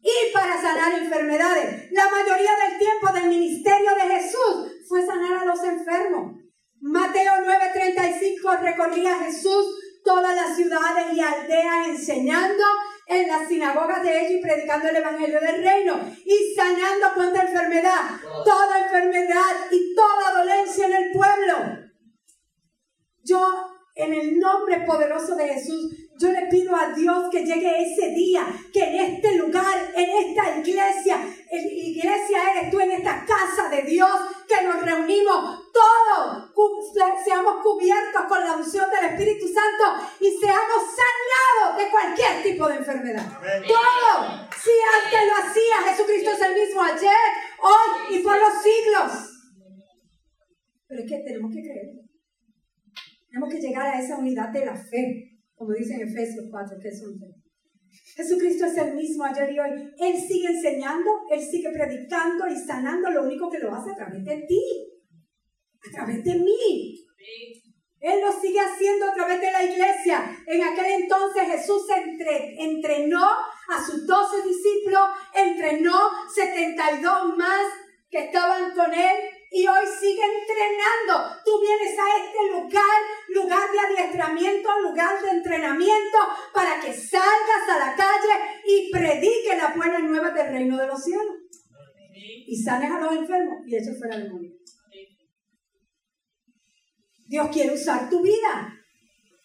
y 0.00 0.32
para 0.32 0.60
sanar 0.62 0.92
enfermedades. 0.94 1.90
La 1.90 2.08
mayoría 2.08 2.52
del 2.64 2.78
tiempo 2.78 3.12
del 3.12 3.28
ministerio 3.28 3.90
de 3.96 4.14
Jesús 4.14 4.86
fue 4.88 5.04
sanar 5.04 5.42
a 5.42 5.44
los 5.44 5.64
enfermos. 5.64 6.36
Mateo 6.80 7.32
9:35 7.44 8.60
recorría 8.60 9.18
Jesús 9.18 9.66
todas 10.04 10.36
las 10.36 10.54
ciudades 10.54 11.12
y 11.12 11.20
aldeas 11.20 11.88
enseñando 11.88 12.64
en 13.08 13.26
las 13.26 13.48
sinagogas 13.48 14.00
de 14.04 14.20
ellos 14.20 14.38
y 14.38 14.42
predicando 14.42 14.90
el 14.90 14.96
evangelio 14.96 15.40
del 15.40 15.64
reino 15.64 15.98
y 16.24 16.54
sanando 16.54 17.14
cuanta 17.16 17.42
enfermedad, 17.42 18.20
toda 18.44 18.84
enfermedad 18.84 19.56
y 19.72 19.92
toda 19.96 20.38
dolencia 20.38 20.86
en 20.86 20.92
el 20.92 21.10
pueblo. 21.10 21.56
Yo, 23.24 23.77
en 23.98 24.14
el 24.14 24.38
nombre 24.38 24.80
poderoso 24.86 25.34
de 25.34 25.48
Jesús, 25.48 25.92
yo 26.20 26.30
le 26.30 26.46
pido 26.46 26.74
a 26.74 26.92
Dios 26.94 27.28
que 27.30 27.44
llegue 27.44 27.82
ese 27.82 28.10
día, 28.10 28.46
que 28.72 28.82
en 28.82 28.94
este 28.94 29.34
lugar, 29.34 29.92
en 29.94 30.08
esta 30.08 30.58
iglesia, 30.58 31.16
en 31.50 31.68
iglesia 31.68 32.38
eres 32.52 32.70
tú, 32.70 32.78
en 32.78 32.92
esta 32.92 33.24
casa 33.26 33.68
de 33.68 33.82
Dios, 33.82 34.10
que 34.46 34.64
nos 34.64 34.84
reunimos 34.84 35.72
todos, 35.72 36.48
seamos 37.24 37.62
cubiertos 37.62 38.22
con 38.28 38.40
la 38.40 38.56
unción 38.56 38.88
del 38.88 39.10
Espíritu 39.10 39.46
Santo 39.46 40.06
y 40.20 40.30
seamos 40.38 40.82
sanados 40.94 41.78
de 41.78 41.90
cualquier 41.90 42.42
tipo 42.42 42.68
de 42.68 42.76
enfermedad. 42.76 43.26
Todo. 43.66 44.48
Si 44.62 44.70
antes 45.04 45.20
lo 45.26 45.48
hacía, 45.48 45.90
Jesucristo 45.90 46.30
es 46.30 46.40
el 46.40 46.54
mismo 46.54 46.82
ayer, 46.82 47.28
hoy 47.60 48.16
y 48.16 48.18
por 48.20 48.36
los 48.38 48.62
siglos. 48.62 49.12
Pero 50.86 51.02
es 51.02 51.10
que 51.10 51.18
tenemos 51.18 51.52
que 51.52 51.62
creer. 51.62 52.07
Tenemos 53.28 53.52
que 53.52 53.60
llegar 53.60 53.86
a 53.86 54.00
esa 54.00 54.18
unidad 54.18 54.48
de 54.50 54.64
la 54.66 54.76
fe 54.76 55.28
como 55.58 55.72
dice 55.72 55.94
en 55.94 56.08
Efesios 56.08 56.46
4, 56.50 56.78
que 56.80 56.88
es 56.88 57.02
un 57.02 57.18
Jesucristo 58.14 58.66
es 58.66 58.76
el 58.78 58.94
mismo 58.94 59.24
ayer 59.24 59.52
y 59.52 59.58
hoy. 59.58 59.70
Él 59.98 60.16
sigue 60.20 60.48
enseñando, 60.48 61.10
Él 61.30 61.40
sigue 61.40 61.70
predicando 61.72 62.46
y 62.46 62.56
sanando. 62.56 63.10
Lo 63.10 63.24
único 63.24 63.50
que 63.50 63.58
lo 63.58 63.74
hace 63.74 63.90
a 63.90 63.96
través 63.96 64.24
de 64.24 64.44
ti, 64.46 64.62
a 65.88 65.90
través 65.90 66.22
de 66.24 66.34
mí. 66.34 66.94
Él 68.00 68.20
lo 68.20 68.32
sigue 68.40 68.60
haciendo 68.60 69.06
a 69.06 69.14
través 69.14 69.40
de 69.40 69.50
la 69.50 69.64
iglesia. 69.64 70.36
En 70.46 70.62
aquel 70.62 71.02
entonces 71.02 71.42
Jesús 71.44 71.82
entrenó 72.58 73.24
a 73.24 73.84
sus 73.84 74.06
doce 74.06 74.36
discípulos, 74.46 75.02
entrenó 75.34 75.96
72 76.34 77.36
más 77.36 77.66
que 78.10 78.26
estaban 78.26 78.74
con 78.74 78.92
él 78.92 79.16
y 79.50 79.66
hoy 79.66 79.86
sigue 79.98 80.22
entrenando. 80.22 81.36
Tú 81.44 81.60
vienes 81.60 81.98
a 81.98 82.24
este 82.24 82.50
lugar, 82.50 82.98
lugar 83.28 83.70
de 83.72 83.80
adiestramiento, 83.80 84.80
lugar 84.80 85.22
de 85.22 85.30
entrenamiento, 85.30 86.18
para 86.52 86.80
que 86.80 86.92
salgas 86.92 87.68
a 87.70 87.78
la 87.78 87.94
calle 87.94 88.60
y 88.66 88.90
prediques 88.90 89.56
la 89.56 89.74
buena 89.74 89.98
nueva 90.00 90.30
del 90.30 90.48
reino 90.48 90.76
de 90.76 90.86
los 90.86 91.02
cielos. 91.02 91.36
Y 92.46 92.62
sanes 92.62 92.90
a 92.90 93.00
los 93.00 93.12
enfermos 93.12 93.66
y 93.66 93.76
eso 93.76 93.92
fuera 93.98 94.16
demonio. 94.16 94.52
Dios 97.26 97.48
quiere 97.52 97.74
usar 97.74 98.08
tu 98.08 98.22
vida 98.22 98.74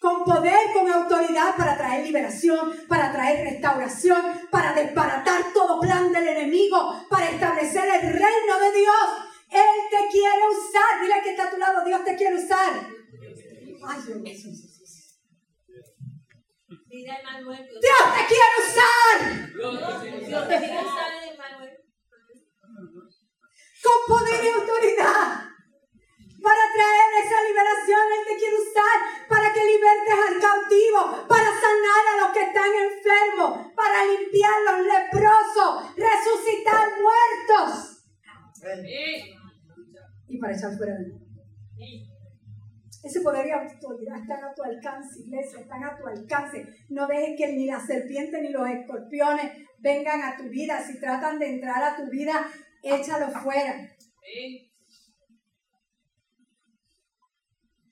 con 0.04 0.22
poder, 0.22 0.58
con 0.74 0.90
autoridad 0.90 1.56
para 1.56 1.78
traer 1.78 2.04
liberación, 2.04 2.72
para 2.88 3.10
traer 3.10 3.42
restauración, 3.44 4.22
para 4.50 4.74
desbaratar 4.74 5.52
todo 5.54 5.80
plan 5.80 6.12
del 6.12 6.28
enemigo, 6.28 7.06
para 7.08 7.30
establecer 7.30 7.84
el 7.84 8.12
reino 8.12 8.58
de 8.60 8.80
Dios. 8.80 9.23
Él 9.54 9.76
te 9.90 10.08
quiere 10.10 10.42
usar. 10.50 11.00
Dile 11.00 11.22
que 11.22 11.30
está 11.30 11.44
a 11.44 11.50
tu 11.50 11.58
lado, 11.58 11.84
Dios 11.84 12.04
te 12.04 12.16
quiere 12.16 12.34
usar. 12.34 12.72
Ay, 13.86 14.00
Dios, 14.06 14.22
Dios 14.22 14.42
te 18.16 18.22
quiere 18.26 18.56
usar. 18.64 19.16
Dios 19.54 20.48
te 20.48 20.58
quiere 20.58 20.78
usar, 20.80 21.10
Con 23.84 23.98
poder 24.08 24.44
y 24.44 24.48
autoridad 24.48 25.54
para 26.42 26.64
traer 26.74 27.08
esa 27.24 27.42
liberación. 27.42 28.04
Él 28.18 28.24
te 28.26 28.36
quiere 28.36 28.56
usar 28.56 28.96
para 29.28 29.52
que 29.52 29.64
libertes 29.64 30.18
al 30.28 30.40
cautivo, 30.40 31.26
para 31.28 31.44
sanar 31.44 32.02
a 32.12 32.16
los 32.22 32.30
que 32.32 32.42
están 32.42 32.70
enfermos, 32.74 33.72
para 33.74 34.04
limpiar 34.04 34.56
los 34.66 34.80
leprosos, 34.86 35.96
resucitar 35.96 36.90
muertos. 37.00 38.04
Y 40.34 40.38
para 40.38 40.56
echar 40.56 40.76
fuera 40.76 40.94
de 40.94 41.24
ese 43.04 43.20
poder 43.20 43.46
y 43.46 43.50
autoridad 43.50 44.18
están 44.18 44.42
a 44.42 44.54
tu 44.54 44.62
alcance, 44.62 45.20
iglesia, 45.20 45.60
están 45.60 45.84
a 45.84 45.94
tu 45.94 46.06
alcance. 46.06 46.66
No 46.88 47.06
dejes 47.06 47.34
que 47.36 47.52
ni 47.52 47.66
la 47.66 47.78
serpiente 47.78 48.40
ni 48.40 48.48
los 48.48 48.66
escorpiones 48.66 49.52
vengan 49.78 50.22
a 50.22 50.36
tu 50.38 50.48
vida. 50.48 50.80
Si 50.80 50.98
tratan 50.98 51.38
de 51.38 51.54
entrar 51.54 51.82
a 51.82 51.96
tu 51.96 52.10
vida, 52.10 52.46
échalo 52.82 53.28
fuera. 53.30 53.90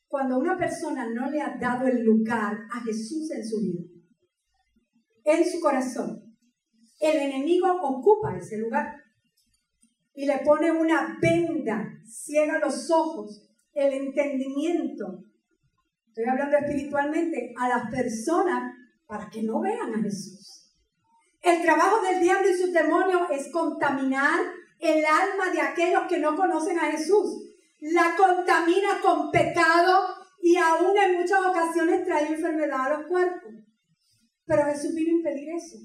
cuando 0.09 0.39
una 0.39 0.59
persona 0.59 1.09
no 1.09 1.31
le 1.31 1.41
ha 1.41 1.57
dado 1.59 1.87
el 1.87 2.03
lugar 2.05 2.53
a 2.71 2.81
Jesús 2.85 3.31
en 3.31 3.43
su 3.43 3.61
vida, 3.63 3.83
en 5.25 5.43
su 5.43 5.59
corazón, 5.59 6.37
el 7.01 7.17
enemigo 7.17 7.67
ocupa 7.81 8.37
ese 8.37 8.59
lugar 8.59 9.02
y 10.15 10.27
le 10.27 10.39
pone 10.39 10.71
una 10.71 11.19
venda, 11.21 12.01
ciega 12.05 12.59
los 12.59 12.91
ojos, 12.91 13.49
el 13.73 13.93
entendimiento. 13.93 15.25
Estoy 16.09 16.25
hablando 16.25 16.59
espiritualmente 16.59 17.55
a 17.59 17.69
las 17.69 17.91
personas 17.91 18.75
para 19.07 19.31
que 19.31 19.43
no 19.43 19.61
vean 19.61 19.95
a 19.95 20.03
Jesús. 20.03 20.71
El 21.41 21.63
trabajo 21.63 22.03
del 22.03 22.21
diablo 22.21 22.49
y 22.51 22.55
sus 22.55 22.73
demonios 22.73 23.23
es 23.31 23.51
contaminar 23.51 24.41
el 24.79 25.05
alma 25.05 25.51
de 25.53 25.61
aquellos 25.61 26.03
que 26.09 26.19
no 26.19 26.37
conocen 26.37 26.79
a 26.79 26.91
Jesús 26.91 27.49
la 27.83 28.15
contamina 28.17 29.01
con 29.03 29.31
pecado 29.33 30.15
y 30.41 30.57
aún 30.57 30.97
en 30.97 31.21
muchas 31.21 31.41
ocasiones 31.45 32.05
trae 32.05 32.29
enfermedad 32.29 32.81
a 32.81 32.99
los 32.99 33.07
cuerpos. 33.09 33.53
Pero 34.45 34.65
Jesús 34.67 34.95
vino 34.95 35.11
a 35.11 35.19
impedir 35.19 35.49
eso. 35.51 35.79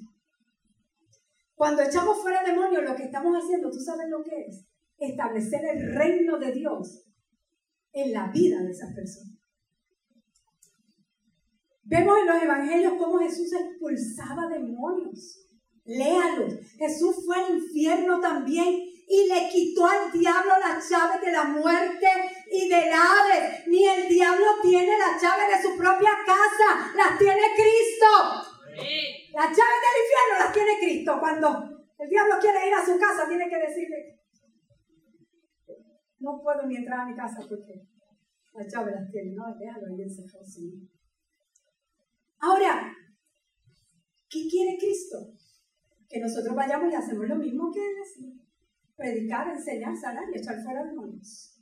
Cuando 1.58 1.82
echamos 1.82 2.22
fuera 2.22 2.44
demonios, 2.44 2.84
lo 2.84 2.96
que 2.96 3.06
estamos 3.06 3.36
haciendo, 3.36 3.72
¿tú 3.72 3.80
sabes 3.80 4.08
lo 4.10 4.24
que 4.24 4.46
es? 4.46 4.64
Establecer 5.00 5.66
el 5.66 5.96
reino 5.96 6.38
de 6.38 6.52
Dios 6.52 7.04
en 7.94 8.14
la 8.14 8.28
vida 8.28 8.62
de 8.62 8.70
esas 8.70 8.94
personas. 8.94 9.40
Vemos 11.82 12.20
en 12.20 12.28
los 12.28 12.44
evangelios 12.44 12.94
cómo 13.00 13.18
Jesús 13.18 13.52
expulsaba 13.54 14.48
demonios. 14.50 15.48
Léalos. 15.84 16.54
Jesús 16.78 17.26
fue 17.26 17.38
al 17.38 17.58
infierno 17.58 18.20
también 18.20 18.68
y 19.08 19.28
le 19.28 19.50
quitó 19.50 19.88
al 19.88 20.12
diablo 20.12 20.52
las 20.60 20.88
llaves 20.88 21.22
de 21.22 21.32
la 21.32 21.46
muerte 21.46 22.08
y 22.52 22.70
del 22.70 22.94
ave. 22.94 23.64
Ni 23.66 23.84
el 23.88 24.08
diablo 24.08 24.46
tiene 24.62 24.96
las 24.96 25.20
llaves 25.20 25.58
de 25.58 25.70
su 25.70 25.76
propia 25.76 26.12
casa, 26.24 26.94
las 26.96 27.18
tiene 27.18 27.42
Cristo. 27.56 29.17
Las 29.38 29.50
llaves 29.54 29.82
del 29.86 30.02
infierno 30.02 30.34
las 30.40 30.52
tiene 30.52 30.80
Cristo. 30.80 31.20
Cuando 31.20 31.48
el 32.00 32.10
diablo 32.10 32.36
quiere 32.42 32.68
ir 32.68 32.74
a 32.74 32.84
su 32.84 32.98
casa, 32.98 33.30
tiene 33.30 33.48
que 33.48 33.60
decirle, 33.60 34.20
no 36.18 36.42
puedo 36.42 36.66
ni 36.66 36.78
entrar 36.78 37.02
a 37.02 37.06
mi 37.06 37.16
casa 37.16 37.46
porque 37.48 37.86
las 38.54 38.66
llaves 38.74 38.96
las 38.96 39.12
tiene. 39.12 39.36
No, 39.36 39.56
déjalo 39.60 39.94
ahí 39.94 40.02
encerrado. 40.02 40.44
Ahora, 42.40 42.92
¿qué 44.28 44.48
quiere 44.50 44.76
Cristo? 44.80 45.18
Que 46.10 46.20
nosotros 46.20 46.56
vayamos 46.56 46.92
y 46.92 46.96
hacemos 46.96 47.28
lo 47.28 47.36
mismo 47.36 47.72
que 47.72 47.80
él 47.80 48.42
predicar, 48.96 49.50
enseñar, 49.50 49.96
sanar 49.96 50.24
y 50.34 50.40
echar 50.40 50.64
fuera 50.64 50.84
demonios. 50.84 51.62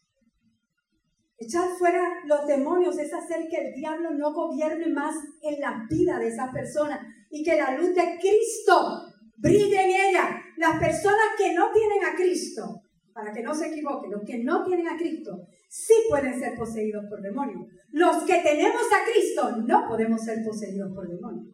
Echar 1.37 1.67
fuera 1.77 2.23
los 2.25 2.47
demonios 2.47 2.97
es 2.97 3.13
hacer 3.13 3.49
que 3.49 3.57
el 3.57 3.73
diablo 3.73 4.11
no 4.11 4.33
gobierne 4.33 4.87
más 4.87 5.13
en 5.41 5.59
la 5.59 5.85
vida 5.89 6.17
de 6.19 6.29
esa 6.29 6.49
persona 6.53 7.14
y 7.29 7.43
que 7.43 7.55
la 7.55 7.77
luz 7.77 7.93
de 7.93 8.17
Cristo 8.19 9.05
brille 9.37 9.81
en 9.81 10.09
ella. 10.09 10.41
Las 10.57 10.79
personas 10.79 11.35
que 11.37 11.53
no 11.53 11.71
tienen 11.71 12.03
a 12.05 12.15
Cristo, 12.15 12.81
para 13.13 13.31
que 13.31 13.43
no 13.43 13.53
se 13.53 13.67
equivoquen, 13.67 14.11
los 14.11 14.23
que 14.23 14.43
no 14.43 14.63
tienen 14.63 14.87
a 14.87 14.97
Cristo, 14.97 15.47
sí 15.69 15.93
pueden 16.09 16.39
ser 16.39 16.55
poseídos 16.57 17.05
por 17.09 17.21
demonios. 17.21 17.67
Los 17.91 18.23
que 18.23 18.41
tenemos 18.41 18.83
a 18.91 19.09
Cristo 19.11 19.57
no 19.65 19.87
podemos 19.87 20.23
ser 20.23 20.43
poseídos 20.43 20.93
por 20.93 21.07
demonios, 21.07 21.53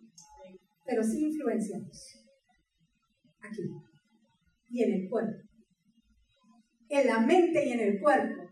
pero 0.85 1.03
sí 1.03 1.25
influenciamos 1.25 2.17
aquí 3.41 3.63
y 4.69 4.83
en 4.83 4.93
el 4.93 5.09
cuerpo 5.09 5.51
en 6.91 7.07
la 7.07 7.19
mente 7.21 7.65
y 7.65 7.71
en 7.71 7.79
el 7.79 7.99
cuerpo. 7.99 8.49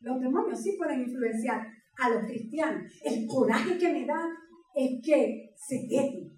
Los 0.00 0.20
demonios 0.20 0.62
sí 0.62 0.76
pueden 0.78 1.00
influenciar 1.00 1.66
a 1.98 2.08
los 2.08 2.24
cristianos. 2.24 2.90
El 3.04 3.26
coraje 3.26 3.76
que 3.76 3.92
me 3.92 4.06
da 4.06 4.28
es 4.74 4.90
que 5.04 5.50
se 5.56 5.86
quede 5.88 6.30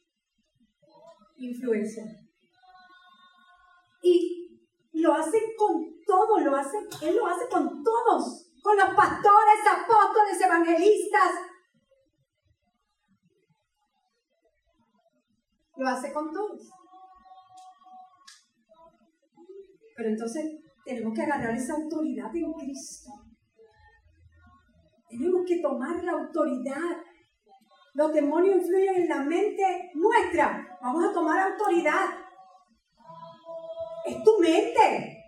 influencia. 1.46 2.04
Y 4.02 4.60
lo 4.92 5.14
hace 5.14 5.38
con 5.56 6.02
todo, 6.06 6.38
lo 6.38 6.56
hace, 6.56 6.76
él 7.02 7.16
lo 7.16 7.26
hace 7.26 7.48
con 7.48 7.82
todos, 7.82 8.52
con 8.62 8.76
los 8.76 8.90
pastores, 8.94 9.60
apóstoles, 9.70 10.40
evangelistas. 10.40 11.32
Lo 15.76 15.88
hace 15.88 16.12
con 16.12 16.32
todos. 16.32 16.70
Pero 19.96 20.08
entonces 20.08 20.44
tenemos 20.84 21.14
que 21.14 21.22
agarrar 21.22 21.54
esa 21.54 21.74
autoridad 21.74 22.34
en 22.34 22.52
Cristo. 22.52 23.10
Tenemos 25.08 25.42
que 25.46 25.60
tomar 25.60 26.02
la 26.02 26.12
autoridad. 26.12 26.96
Los 27.94 28.12
demonios 28.12 28.56
influyen 28.56 29.02
en 29.02 29.08
la 29.08 29.18
mente 29.18 29.90
nuestra. 29.94 30.78
Vamos 30.80 31.04
a 31.04 31.12
tomar 31.12 31.50
autoridad. 31.50 32.06
Es 34.06 34.22
tu 34.24 34.38
mente. 34.38 35.18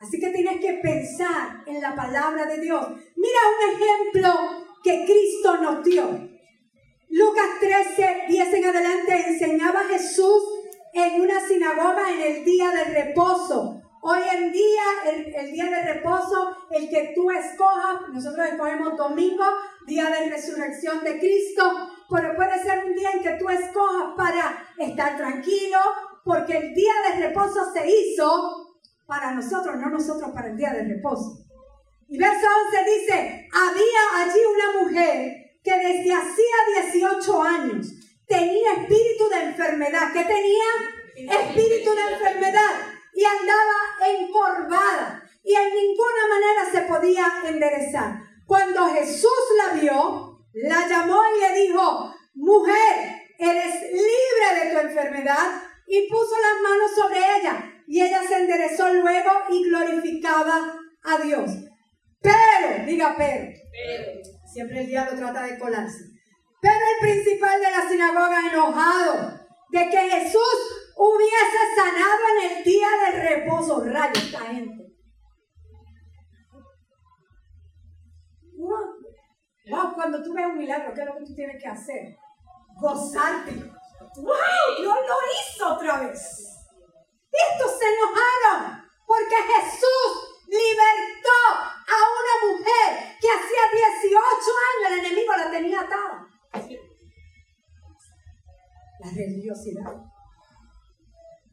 Así 0.00 0.18
que 0.18 0.30
tienes 0.30 0.60
que 0.60 0.74
pensar 0.74 1.62
en 1.66 1.80
la 1.80 1.94
palabra 1.94 2.46
de 2.46 2.60
Dios. 2.60 2.86
Mira 3.16 3.40
un 3.56 3.74
ejemplo 3.74 4.32
que 4.82 5.04
Cristo 5.04 5.58
nos 5.58 5.84
dio. 5.84 6.28
Lucas 7.10 7.48
13, 7.60 8.24
10 8.28 8.54
en 8.54 8.64
adelante 8.64 9.28
enseñaba 9.28 9.80
Jesús 9.84 10.42
en 10.92 11.20
una 11.20 11.40
sinagoga 11.40 12.10
en 12.12 12.20
el 12.20 12.44
día 12.44 12.70
del 12.70 12.94
reposo. 12.94 13.82
Hoy 14.00 14.20
en 14.32 14.52
día, 14.52 14.82
el, 15.06 15.52
día 15.52 15.64
de 15.64 15.94
reposo, 15.94 16.56
el 16.70 16.88
que 16.88 17.12
tú 17.14 17.30
escojas, 17.30 18.08
nosotros 18.12 18.46
escogemos 18.46 18.96
domingo, 18.96 19.44
día 19.86 20.08
de 20.08 20.30
resurrección 20.30 21.02
de 21.02 21.18
Cristo, 21.18 21.90
pero 22.08 22.34
puede 22.34 22.62
ser 22.62 22.84
un 22.84 22.94
día 22.94 23.10
en 23.12 23.22
que 23.22 23.38
tú 23.38 23.48
escojas 23.48 24.14
para 24.16 24.66
estar 24.78 25.16
tranquilo, 25.16 25.78
porque 26.24 26.56
el 26.56 26.74
día 26.74 26.92
de 27.10 27.26
reposo 27.26 27.72
se 27.72 27.86
hizo 27.88 28.78
para 29.06 29.32
nosotros, 29.32 29.76
no 29.76 29.90
nosotros 29.90 30.30
para 30.32 30.48
el 30.48 30.56
día 30.56 30.72
de 30.72 30.84
reposo. 30.84 31.44
Y 32.08 32.18
verso 32.18 32.46
11 32.70 32.84
dice, 32.84 33.48
había 33.52 34.24
allí 34.24 34.40
una 34.54 34.82
mujer 34.82 35.32
que 35.62 35.72
desde 35.72 36.14
hacía 36.14 36.90
18 36.92 37.42
años 37.42 37.86
tenía 38.26 38.72
espíritu 38.72 39.28
de 39.28 39.42
enfermedad. 39.44 40.12
¿Qué 40.12 40.24
tenía? 40.24 41.40
Espíritu 41.40 41.90
de 41.94 42.12
enfermedad 42.14 42.70
y 43.14 43.24
andaba 43.24 44.18
encorvada 44.20 45.22
y 45.42 45.54
en 45.54 45.74
ninguna 45.74 46.28
manera 46.28 46.70
se 46.70 46.82
podía 46.82 47.26
enderezar. 47.44 48.20
Cuando 48.46 48.86
Jesús 48.88 49.30
la 49.56 49.80
vio, 49.80 50.27
la 50.52 50.88
llamó 50.88 51.20
y 51.36 51.40
le 51.40 51.60
dijo, 51.62 52.14
mujer, 52.34 53.22
eres 53.38 53.74
libre 53.92 54.64
de 54.64 54.70
tu 54.72 54.78
enfermedad 54.78 55.62
y 55.86 56.08
puso 56.08 56.34
las 56.36 56.62
manos 56.62 56.90
sobre 56.94 57.18
ella 57.38 57.82
y 57.86 58.02
ella 58.02 58.22
se 58.26 58.36
enderezó 58.36 58.92
luego 58.92 59.30
y 59.50 59.64
glorificaba 59.64 60.74
a 61.04 61.18
Dios. 61.18 61.50
Pero, 62.20 62.84
diga 62.86 63.14
pero, 63.16 63.50
siempre 64.52 64.80
el 64.80 64.86
diablo 64.88 65.16
trata 65.16 65.44
de 65.44 65.58
colarse. 65.58 66.04
Pero 66.60 66.74
el 66.74 67.08
principal 67.08 67.60
de 67.60 67.70
la 67.70 67.88
sinagoga 67.88 68.40
enojado 68.50 69.40
de 69.70 69.90
que 69.90 69.98
Jesús 69.98 70.88
hubiese 70.96 71.74
sanado 71.76 72.20
en 72.36 72.56
el 72.56 72.64
día 72.64 72.88
del 73.06 73.22
reposo. 73.22 73.84
Rayo 73.84 74.12
esta 74.14 74.40
gente. 74.40 74.87
Wow, 79.68 79.94
cuando 79.94 80.22
tú 80.22 80.32
ves 80.32 80.46
un 80.46 80.58
milagro, 80.58 80.94
¿qué 80.94 81.00
es 81.00 81.06
lo 81.06 81.16
que 81.16 81.24
tú 81.24 81.34
tienes 81.34 81.62
que 81.62 81.68
hacer? 81.68 82.16
Gozarte. 82.80 83.52
¡Wow! 84.16 84.68
Dios 84.78 84.94
lo 84.94 85.16
hizo 85.34 85.74
otra 85.74 86.00
vez. 86.00 86.48
Estos 87.30 87.78
se 87.78 87.84
enojaron 87.84 88.82
porque 89.06 89.36
Jesús 89.36 90.28
libertó 90.46 91.38
a 91.52 91.98
una 92.18 92.52
mujer 92.52 93.16
que 93.20 93.28
hacía 93.28 93.62
18 94.00 94.20
años 94.68 94.92
el 94.92 95.06
enemigo 95.06 95.36
la 95.36 95.50
tenía 95.50 95.80
atada. 95.80 96.26
La 99.00 99.10
religiosidad. 99.10 100.07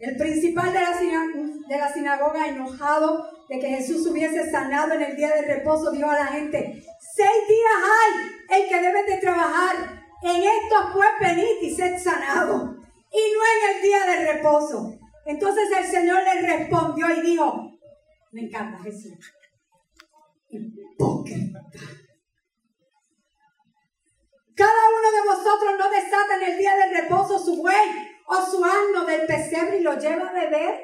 El 0.05 0.17
principal 0.17 0.71
de 0.71 0.81
la, 0.81 0.91
de 0.99 1.93
sinagoga, 1.93 2.47
enojado 2.47 3.27
de 3.49 3.59
que 3.59 3.67
Jesús 3.67 4.05
hubiese 4.05 4.51
sanado 4.51 4.93
en 4.93 5.01
el 5.01 5.15
día 5.15 5.33
de 5.33 5.41
reposo, 5.55 5.91
dijo 5.91 6.07
a 6.07 6.19
la 6.19 6.27
gente, 6.27 6.85
seis 7.15 7.47
días 7.47 7.73
hay 7.89 8.61
el 8.61 8.69
que 8.69 8.81
debe 8.81 9.03
de 9.03 9.17
trabajar. 9.17 9.75
En 10.21 10.43
esto 10.43 10.75
pues 10.93 11.09
venid 11.19 11.59
y 11.59 11.75
sed 11.75 11.97
sanado. 11.97 12.75
Y 13.11 13.33
no 13.33 13.39
en 13.49 13.75
el 13.75 13.81
día 13.81 14.05
de 14.05 14.33
reposo. 14.33 14.93
Entonces 15.25 15.69
el 15.75 15.85
Señor 15.85 16.21
le 16.23 16.55
respondió 16.55 17.09
y 17.09 17.21
dijo, 17.21 17.71
me 18.31 18.41
encanta 18.41 18.77
Jesús. 18.83 19.17
Hipócrita. 20.49 21.61
Cada 24.55 24.81
uno 24.99 25.11
de 25.11 25.29
vosotros 25.29 25.73
no 25.79 25.89
desata 25.89 26.35
en 26.35 26.51
el 26.51 26.57
día 26.59 26.75
del 26.75 26.93
reposo 26.93 27.39
su 27.39 27.57
buey 27.57 28.14
o 28.27 28.35
su 28.35 28.63
asno 28.63 29.05
del 29.05 29.25
pesebre 29.25 29.79
y 29.79 29.83
lo 29.83 29.97
lleva 29.97 30.29
a 30.29 30.33
beber. 30.33 30.81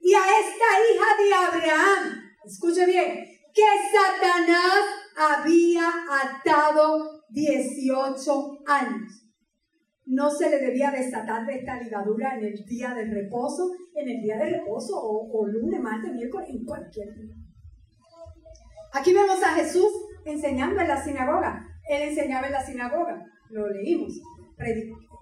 Y 0.00 0.14
a 0.14 0.20
esta 0.20 0.64
hija 0.88 1.06
de 1.22 1.34
Abraham, 1.34 2.22
escuche 2.44 2.86
bien, 2.86 3.24
que 3.52 3.62
Satanás 3.92 4.84
había 5.16 5.88
atado 6.22 7.22
18 7.30 8.58
años. 8.66 9.22
No 10.04 10.30
se 10.30 10.48
le 10.48 10.58
debía 10.58 10.92
desatar 10.92 11.44
de 11.46 11.56
esta 11.56 11.80
ligadura 11.80 12.38
en 12.38 12.44
el 12.44 12.64
día 12.64 12.94
del 12.94 13.10
reposo, 13.10 13.72
en 13.94 14.08
el 14.08 14.22
día 14.22 14.36
de 14.36 14.58
reposo 14.58 14.94
o, 14.96 15.28
o 15.32 15.46
lunes, 15.48 15.80
martes, 15.80 16.12
miércoles, 16.12 16.48
en 16.50 16.64
cualquier 16.64 17.12
día. 17.14 17.34
Aquí 18.92 19.12
vemos 19.12 19.42
a 19.42 19.54
Jesús 19.54 19.90
enseñando 20.24 20.80
en 20.80 20.88
la 20.88 21.02
sinagoga. 21.02 21.66
Él 21.88 22.02
enseñaba 22.02 22.46
en 22.46 22.52
la 22.52 22.64
sinagoga, 22.64 23.24
lo 23.50 23.68
leímos. 23.68 24.20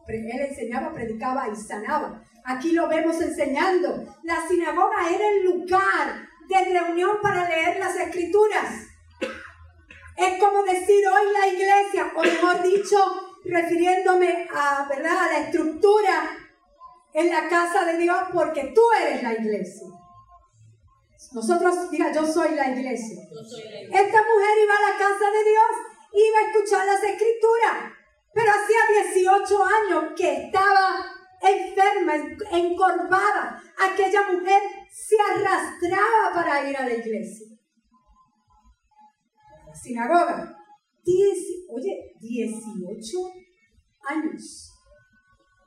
Él 0.07 0.41
enseñaba, 0.41 0.93
predicaba 0.93 1.49
y 1.49 1.57
sanaba. 1.57 2.23
Aquí 2.45 2.73
lo 2.73 2.89
vemos 2.89 3.21
enseñando. 3.21 4.05
La 4.23 4.47
sinagoga 4.47 5.09
era 5.09 5.29
el 5.29 5.45
lugar 5.45 6.29
de 6.49 6.65
reunión 6.73 7.19
para 7.23 7.49
leer 7.49 7.79
las 7.79 7.97
escrituras. 7.97 8.87
Es 10.17 10.39
como 10.39 10.63
decir 10.63 11.05
hoy 11.07 11.33
la 11.33 11.47
iglesia, 11.49 12.13
o 12.15 12.23
mejor 12.23 12.63
dicho, 12.63 12.97
refiriéndome 13.45 14.49
a, 14.55 14.87
¿verdad? 14.89 15.25
a 15.25 15.33
la 15.33 15.39
estructura 15.41 16.39
en 17.15 17.31
la 17.31 17.49
casa 17.49 17.85
de 17.85 17.99
Dios, 17.99 18.17
porque 18.33 18.73
tú 18.75 18.83
eres 19.01 19.23
la 19.23 19.33
iglesia. 19.33 19.89
Nosotros, 21.33 21.91
diga, 21.91 22.13
yo 22.13 22.25
soy 22.27 22.55
la 22.55 22.69
iglesia. 22.69 23.23
Esta 23.23 24.23
mujer 24.23 24.59
iba 24.63 24.75
a 24.77 24.91
la 24.91 24.99
casa 24.99 25.31
de 25.31 25.51
Dios, 25.51 25.71
iba 26.13 26.39
a 26.39 26.51
escuchar 26.51 26.87
las 26.87 27.03
escrituras, 27.03 27.93
pero 28.35 28.51
hacía 28.51 29.13
18 29.15 29.65
años 29.65 30.13
que 30.17 30.47
estaba 30.47 31.15
enferma, 31.41 32.15
encorvada. 32.51 33.63
Aquella 33.79 34.33
mujer 34.33 34.63
se 34.91 35.17
arrastraba 35.21 36.33
para 36.35 36.69
ir 36.69 36.77
a 36.77 36.87
la 36.87 36.95
iglesia. 36.95 37.47
la 39.67 39.75
sinagoga. 39.75 40.57
oye, 41.69 42.15
18 42.21 43.19
años. 44.09 44.71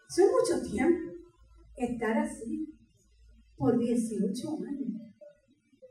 Eso 0.09 0.21
es 0.23 0.31
mucho 0.31 0.69
tiempo. 0.69 1.11
Estar 1.75 2.17
así 2.17 2.73
por 3.55 3.77
18 3.77 4.47
años, 4.67 5.13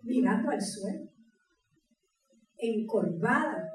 mirando 0.03 0.51
al 0.51 0.61
suelo, 0.61 1.11
encorvada, 2.57 3.69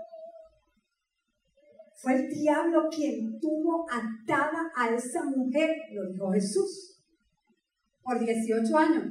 fue 2.01 2.15
el 2.15 2.29
diablo 2.29 2.89
quien 2.89 3.39
tuvo 3.39 3.85
atada 3.87 4.71
a 4.75 4.89
esa 4.89 5.23
mujer, 5.23 5.69
lo 5.93 6.11
dijo 6.11 6.31
Jesús, 6.31 6.99
por 8.01 8.19
18 8.19 8.75
años. 8.75 9.03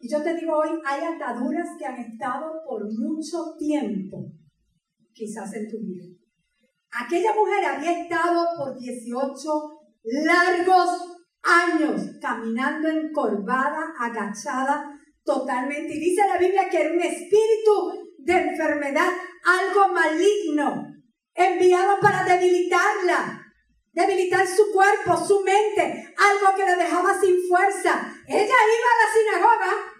Y 0.00 0.10
yo 0.10 0.20
te 0.20 0.34
digo 0.34 0.56
hoy, 0.56 0.70
hay 0.84 1.02
ataduras 1.04 1.68
que 1.78 1.86
han 1.86 2.00
estado 2.00 2.64
por 2.68 2.82
mucho 2.98 3.54
tiempo, 3.56 4.32
quizás 5.12 5.54
en 5.54 5.68
tu 5.68 5.78
vida. 5.78 6.04
Aquella 6.90 7.32
mujer 7.32 7.64
había 7.64 8.02
estado 8.02 8.44
por 8.58 8.76
18 8.76 9.40
largos 10.02 11.20
años 11.44 12.18
caminando 12.20 12.88
encorvada, 12.88 13.94
agachada 14.00 14.98
totalmente. 15.22 15.94
Y 15.94 16.00
dice 16.00 16.22
la 16.26 16.38
Biblia 16.38 16.68
que 16.68 16.80
era 16.80 16.92
un 16.92 17.00
espíritu 17.00 18.14
de 18.18 18.32
enfermedad, 18.32 19.10
algo 19.44 19.94
maligno 19.94 20.91
enviado 21.34 21.98
para 22.00 22.24
debilitarla, 22.24 23.42
debilitar 23.92 24.46
su 24.46 24.72
cuerpo, 24.72 25.16
su 25.16 25.42
mente, 25.42 25.82
algo 25.82 26.56
que 26.56 26.64
la 26.64 26.76
dejaba 26.76 27.18
sin 27.20 27.36
fuerza. 27.48 28.14
Ella 28.26 28.42
iba 28.44 28.88
a 28.88 29.00
la 29.00 29.12
sinagoga. 29.14 29.92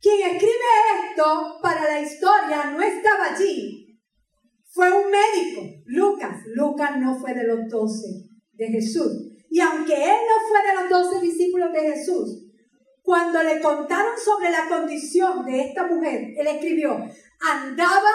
Quien 0.00 0.30
escribe 0.30 0.54
esto 1.08 1.58
para 1.62 1.84
la 1.84 2.00
historia 2.00 2.64
no 2.70 2.80
estaba 2.80 3.32
allí. 3.32 4.00
Fue 4.72 4.92
un 4.92 5.10
médico, 5.10 5.62
Lucas. 5.86 6.42
Lucas 6.54 6.98
no 6.98 7.18
fue 7.18 7.34
de 7.34 7.44
los 7.44 7.68
doce 7.68 8.06
de 8.52 8.66
Jesús. 8.68 9.10
Y 9.50 9.60
aunque 9.60 9.94
él 9.94 10.20
no 10.28 10.48
fue 10.48 10.62
de 10.62 10.74
los 10.74 10.90
doce 10.90 11.20
discípulos 11.20 11.72
de 11.72 11.80
Jesús, 11.80 12.46
cuando 13.02 13.42
le 13.42 13.60
contaron 13.60 14.18
sobre 14.18 14.50
la 14.50 14.68
condición 14.68 15.44
de 15.46 15.62
esta 15.62 15.86
mujer, 15.86 16.34
él 16.36 16.46
escribió, 16.46 16.98
andaba 17.40 18.10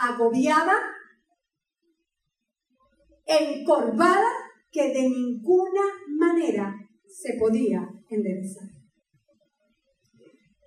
agobiada, 0.00 0.74
encorvada, 3.26 4.30
que 4.70 4.92
de 4.92 5.08
ninguna 5.08 5.82
manera 6.08 6.74
se 7.06 7.34
podía 7.38 7.88
enderezar. 8.10 8.68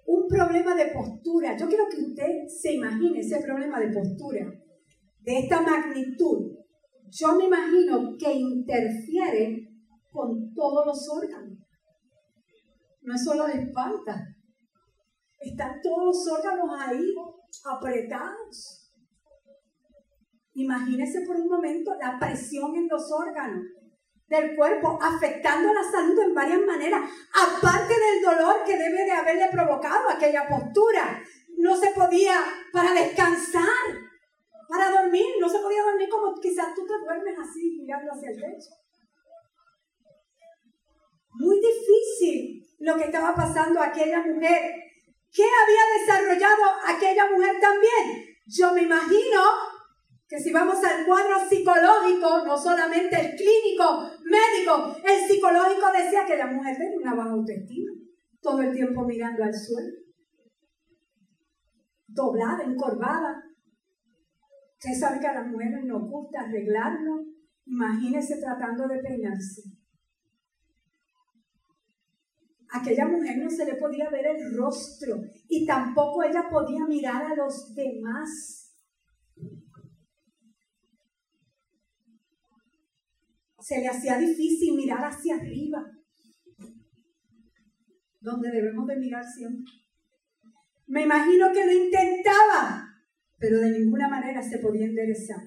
Un 0.05 0.27
problema 0.27 0.75
de 0.75 0.87
postura. 0.87 1.55
Yo 1.55 1.67
quiero 1.67 1.85
que 1.89 2.01
usted 2.01 2.47
se 2.47 2.73
imagine 2.73 3.19
ese 3.19 3.39
problema 3.41 3.79
de 3.79 3.93
postura 3.93 4.51
de 5.21 5.39
esta 5.39 5.61
magnitud. 5.61 6.57
Yo 7.09 7.35
me 7.35 7.45
imagino 7.45 8.15
que 8.17 8.33
interfiere 8.33 9.67
con 10.11 10.53
todos 10.53 10.85
los 10.85 11.09
órganos. 11.09 11.57
No 13.01 13.15
es 13.15 13.23
solo 13.23 13.47
la 13.47 13.53
espalda. 13.53 14.27
Están 15.39 15.81
todos 15.81 16.05
los 16.05 16.27
órganos 16.27 16.69
ahí 16.79 17.13
apretados. 17.65 18.80
Imagínese 20.53 21.21
por 21.21 21.37
un 21.37 21.47
momento 21.47 21.95
la 21.99 22.19
presión 22.19 22.75
en 22.75 22.87
los 22.89 23.11
órganos 23.11 23.63
del 24.27 24.55
cuerpo, 24.55 24.97
afectando 25.01 25.73
la 25.73 25.83
salud 25.83 26.17
en 26.19 26.33
varias 26.33 26.61
maneras, 26.61 27.09
aparte 27.33 27.93
del 27.93 28.21
dolor 28.21 28.63
que 28.65 28.77
debe 28.77 29.05
de 29.05 29.11
haberle 29.11 29.49
provocado 29.51 30.09
aquella 30.09 30.47
postura. 30.47 31.21
No 31.57 31.75
se 31.75 31.91
podía 31.91 32.39
para 32.71 32.93
descansar, 32.93 33.63
para 34.67 34.89
dormir, 34.89 35.25
no 35.39 35.49
se 35.49 35.59
podía 35.59 35.83
dormir 35.83 36.09
como 36.09 36.33
quizás 36.39 36.73
tú 36.73 36.85
te 36.85 36.97
duermes 37.03 37.37
así, 37.37 37.77
mirando 37.81 38.11
hacia 38.13 38.29
el 38.29 38.35
techo. 38.37 38.71
Muy 41.33 41.59
difícil 41.59 42.65
lo 42.79 42.95
que 42.95 43.05
estaba 43.05 43.35
pasando 43.35 43.79
a 43.79 43.87
aquella 43.87 44.19
mujer. 44.21 44.61
¿Qué 45.31 45.43
había 45.43 45.99
desarrollado 45.99 46.63
aquella 46.87 47.29
mujer 47.31 47.57
también? 47.59 48.25
Yo 48.45 48.73
me 48.73 48.83
imagino 48.83 49.39
que 50.31 50.39
si 50.39 50.53
vamos 50.53 50.77
al 50.81 51.05
cuadro 51.05 51.35
psicológico, 51.49 52.45
no 52.45 52.57
solamente 52.57 53.17
el 53.19 53.35
clínico, 53.35 54.09
médico, 54.23 54.95
el 55.03 55.27
psicológico 55.27 55.87
decía 55.91 56.25
que 56.25 56.37
la 56.37 56.47
mujer 56.47 56.77
tenía 56.77 56.97
una 56.99 57.15
baja 57.15 57.31
autoestima, 57.31 57.91
todo 58.39 58.61
el 58.61 58.73
tiempo 58.73 59.03
mirando 59.03 59.43
al 59.43 59.53
suelo, 59.53 59.93
doblada, 62.07 62.63
encorvada. 62.63 63.43
Usted 64.79 64.97
sabe 64.97 65.19
que 65.19 65.27
a 65.27 65.33
las 65.33 65.47
mujeres 65.47 65.83
nos 65.83 66.09
gusta 66.09 66.39
arreglarnos, 66.39 67.25
imagínese 67.65 68.39
tratando 68.39 68.87
de 68.87 68.99
peinarse. 68.99 69.63
Aquella 72.69 73.05
mujer 73.05 73.37
no 73.37 73.49
se 73.49 73.65
le 73.65 73.75
podía 73.75 74.09
ver 74.09 74.27
el 74.27 74.57
rostro 74.57 75.17
y 75.49 75.65
tampoco 75.65 76.23
ella 76.23 76.45
podía 76.49 76.85
mirar 76.85 77.21
a 77.21 77.35
los 77.35 77.75
demás 77.75 78.70
se 83.61 83.79
le 83.79 83.87
hacía 83.87 84.17
difícil 84.17 84.75
mirar 84.75 85.03
hacia 85.03 85.35
arriba, 85.35 85.85
donde 88.19 88.51
debemos 88.51 88.87
de 88.87 88.97
mirar 88.97 89.23
siempre. 89.23 89.71
Me 90.87 91.03
imagino 91.03 91.51
que 91.53 91.65
lo 91.65 91.71
intentaba, 91.71 92.85
pero 93.37 93.59
de 93.59 93.79
ninguna 93.79 94.09
manera 94.09 94.41
se 94.41 94.59
podía 94.59 94.85
enderezar. 94.85 95.41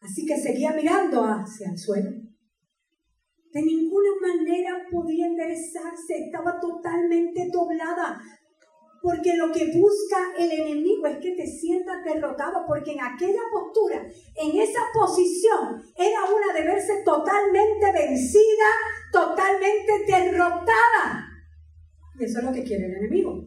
Así 0.00 0.26
que 0.26 0.36
seguía 0.36 0.72
mirando 0.72 1.24
hacia 1.24 1.70
el 1.70 1.78
suelo. 1.78 2.10
De 3.52 3.62
ninguna 3.62 4.08
manera 4.20 4.84
podía 4.90 5.26
enderezarse, 5.26 6.24
estaba 6.26 6.58
totalmente 6.60 7.48
doblada. 7.52 8.20
Porque 9.04 9.36
lo 9.36 9.52
que 9.52 9.66
busca 9.66 10.16
el 10.38 10.50
enemigo 10.50 11.06
es 11.06 11.18
que 11.18 11.32
te 11.32 11.46
sientas 11.46 12.02
derrotado, 12.02 12.64
porque 12.66 12.92
en 12.92 13.02
aquella 13.02 13.42
postura, 13.52 14.00
en 14.00 14.58
esa 14.58 14.80
posición, 14.94 15.78
era 15.94 16.20
una 16.24 16.58
de 16.58 16.66
verse 16.66 17.02
totalmente 17.04 17.92
vencida, 17.92 18.64
totalmente 19.12 19.92
derrotada. 20.06 21.28
Y 22.18 22.24
eso 22.24 22.38
es 22.38 22.44
lo 22.46 22.52
que 22.52 22.64
quiere 22.64 22.86
el 22.86 22.96
enemigo. 22.96 23.44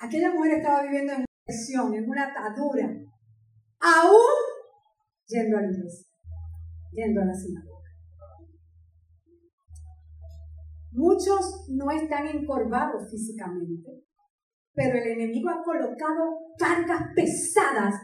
Aquella 0.00 0.34
mujer 0.34 0.54
estaba 0.54 0.82
viviendo 0.82 1.12
en 1.12 1.18
una 1.18 1.26
presión, 1.44 1.94
en 1.94 2.10
una 2.10 2.24
atadura, 2.24 2.90
aún 3.78 4.34
yendo 5.28 5.56
a 5.56 5.60
la 5.60 5.70
iglesia, 5.70 6.08
yendo 6.90 7.20
a 7.20 7.26
la 7.26 7.34
sinagoga. 7.34 7.76
Muchos 10.90 11.68
no 11.68 11.92
están 11.92 12.26
encorvados 12.26 13.08
físicamente, 13.08 14.05
pero 14.76 14.98
el 14.98 15.08
enemigo 15.08 15.48
ha 15.48 15.64
colocado 15.64 16.38
cargas 16.58 17.00
pesadas 17.16 17.94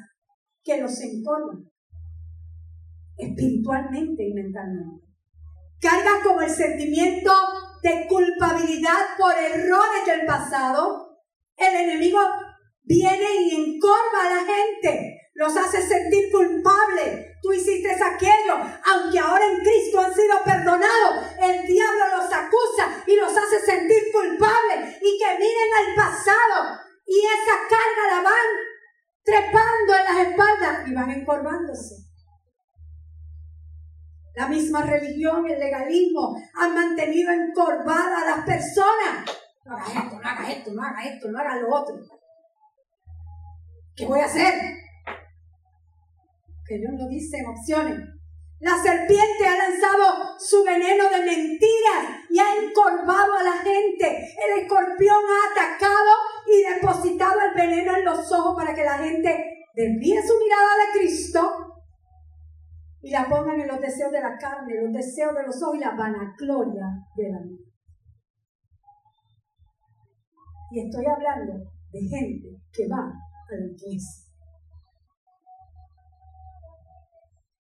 que 0.64 0.80
los 0.80 0.98
encorvan 1.02 1.70
espiritualmente 3.18 4.24
y 4.24 4.32
mentalmente. 4.32 5.06
Cargas 5.78 6.22
como 6.24 6.40
el 6.40 6.48
sentimiento 6.48 7.30
de 7.82 8.06
culpabilidad 8.08 9.16
por 9.18 9.34
errores 9.34 10.06
del 10.06 10.26
pasado. 10.26 11.18
El 11.56 11.90
enemigo 11.90 12.18
viene 12.84 13.26
y 13.50 13.74
encorva 13.74 14.22
a 14.24 14.34
la 14.34 14.52
gente, 14.52 15.11
los 15.42 15.56
hace 15.56 15.82
sentir 15.82 16.30
culpables. 16.30 17.40
Tú 17.42 17.52
hiciste 17.52 17.90
aquello, 17.90 18.54
aunque 18.86 19.18
ahora 19.18 19.44
en 19.44 19.58
Cristo 19.58 19.98
han 19.98 20.14
sido 20.14 20.36
perdonados, 20.44 21.26
el 21.40 21.66
diablo 21.66 22.16
los 22.16 22.32
acusa 22.32 23.02
y 23.04 23.16
los 23.16 23.36
hace 23.36 23.58
sentir 23.66 24.04
culpables 24.12 24.98
y 25.02 25.18
que 25.18 25.38
miren 25.38 25.70
al 25.80 25.94
pasado 25.96 26.78
y 27.04 27.18
esa 27.18 27.56
carga 27.68 28.16
la 28.16 28.22
van 28.22 28.46
trepando 29.24 29.96
en 29.96 30.04
las 30.04 30.28
espaldas 30.28 30.88
y 30.88 30.94
van 30.94 31.10
encorvándose. 31.10 31.96
La 34.36 34.46
misma 34.46 34.82
religión, 34.82 35.44
el 35.50 35.58
legalismo 35.58 36.40
han 36.54 36.74
mantenido 36.74 37.32
encorvadas 37.32 38.22
a 38.22 38.36
las 38.36 38.46
personas. 38.46 39.28
No 39.64 39.76
hagas 39.76 39.96
esto, 39.96 40.20
no 40.20 40.28
hagas 40.28 40.48
esto, 40.50 40.72
no 40.72 40.82
hagas 40.82 41.06
esto, 41.06 41.28
no 41.30 41.38
hagas 41.40 41.60
lo 41.60 41.74
otro. 41.74 41.96
¿Qué 43.96 44.06
voy 44.06 44.20
a 44.20 44.24
hacer? 44.24 44.71
Dios 46.78 46.92
no 46.96 47.08
dice 47.08 47.38
en 47.38 47.46
opciones. 47.46 47.98
La 48.60 48.76
serpiente 48.80 49.44
ha 49.44 49.68
lanzado 49.68 50.38
su 50.38 50.62
veneno 50.62 51.10
de 51.10 51.24
mentiras 51.24 52.22
y 52.30 52.38
ha 52.38 52.54
encorvado 52.62 53.34
a 53.34 53.42
la 53.42 53.54
gente. 53.54 54.06
El 54.06 54.62
escorpión 54.62 55.18
ha 55.18 55.50
atacado 55.50 56.12
y 56.46 56.74
depositado 56.74 57.40
el 57.40 57.54
veneno 57.54 57.96
en 57.96 58.04
los 58.04 58.30
ojos 58.30 58.54
para 58.54 58.72
que 58.72 58.84
la 58.84 58.98
gente 58.98 59.66
desvíe 59.74 60.22
su 60.22 60.38
mirada 60.38 60.76
de 60.76 60.98
Cristo 60.98 61.72
y 63.02 63.10
la 63.10 63.28
pongan 63.28 63.60
en 63.60 63.66
los 63.66 63.80
deseos 63.80 64.12
de 64.12 64.20
la 64.20 64.38
carne, 64.38 64.80
los 64.80 64.92
deseos 64.92 65.34
de 65.34 65.42
los 65.42 65.60
ojos 65.60 65.76
y 65.76 65.80
la 65.80 65.96
vanagloria 65.96 66.86
de 67.16 67.30
la 67.30 67.38
vida. 67.40 67.64
Y 70.70 70.86
estoy 70.86 71.04
hablando 71.04 71.52
de 71.92 72.00
gente 72.00 72.48
que 72.72 72.86
va 72.88 72.98
a 72.98 73.54
la 73.54 73.66
iglesia. 73.66 74.21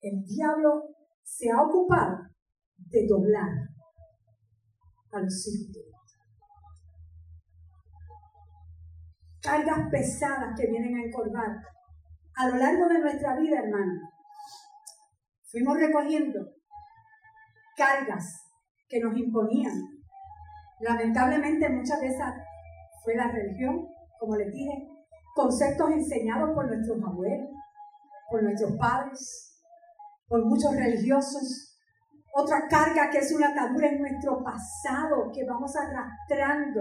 El 0.02 0.24
diablo 0.24 0.96
se 1.22 1.48
ha 1.50 1.62
ocupado 1.62 2.18
de 2.76 3.06
doblar 3.06 3.50
a 5.12 5.20
los 5.20 5.48
hijos 5.48 5.76
Cargas 9.40 9.88
pesadas 9.90 10.54
que 10.56 10.68
vienen 10.68 10.96
a 10.96 11.04
encorvar 11.04 11.56
a 12.34 12.48
lo 12.48 12.56
largo 12.56 12.88
de 12.88 13.00
nuestra 13.00 13.36
vida, 13.36 13.58
hermano. 13.58 13.92
Fuimos 15.50 15.78
recogiendo 15.78 16.40
cargas 17.76 18.24
que 18.88 19.00
nos 19.00 19.16
imponían. 19.16 19.74
Lamentablemente 20.80 21.68
muchas 21.68 22.00
de 22.00 22.06
esas 22.06 22.34
fue 23.02 23.16
la 23.16 23.32
religión, 23.32 23.88
como 24.20 24.36
les 24.36 24.52
dije, 24.52 24.88
conceptos 25.34 25.90
enseñados 25.90 26.50
por 26.54 26.66
nuestros 26.68 27.02
abuelos, 27.02 27.48
por 28.30 28.42
nuestros 28.44 28.76
padres, 28.78 29.51
por 30.32 30.46
muchos 30.46 30.74
religiosos. 30.74 31.76
Otra 32.32 32.66
carga 32.66 33.10
que 33.10 33.18
es 33.18 33.30
una 33.32 33.48
atadura 33.48 33.88
en 33.88 34.00
nuestro 34.00 34.42
pasado, 34.42 35.30
que 35.30 35.44
vamos 35.44 35.70
arrastrando, 35.76 36.80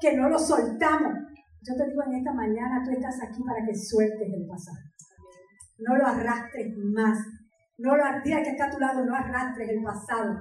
que 0.00 0.16
no 0.16 0.28
lo 0.28 0.36
soltamos. 0.36 1.12
Yo 1.62 1.76
te 1.76 1.86
digo 1.86 2.02
en 2.02 2.16
esta 2.16 2.32
mañana, 2.32 2.82
tú 2.84 2.90
estás 2.90 3.14
aquí 3.22 3.40
para 3.44 3.64
que 3.64 3.72
sueltes 3.72 4.28
el 4.34 4.44
pasado. 4.48 4.78
No 5.78 5.96
lo 5.96 6.08
arrastres 6.08 6.74
más. 6.92 7.18
No 7.78 7.96
lo 7.96 8.04
arrastres 8.04 8.42
que 8.42 8.50
está 8.50 8.64
a 8.64 8.70
tu 8.70 8.80
lado, 8.80 9.04
no 9.04 9.14
arrastres 9.14 9.68
el 9.68 9.82
pasado. 9.84 10.34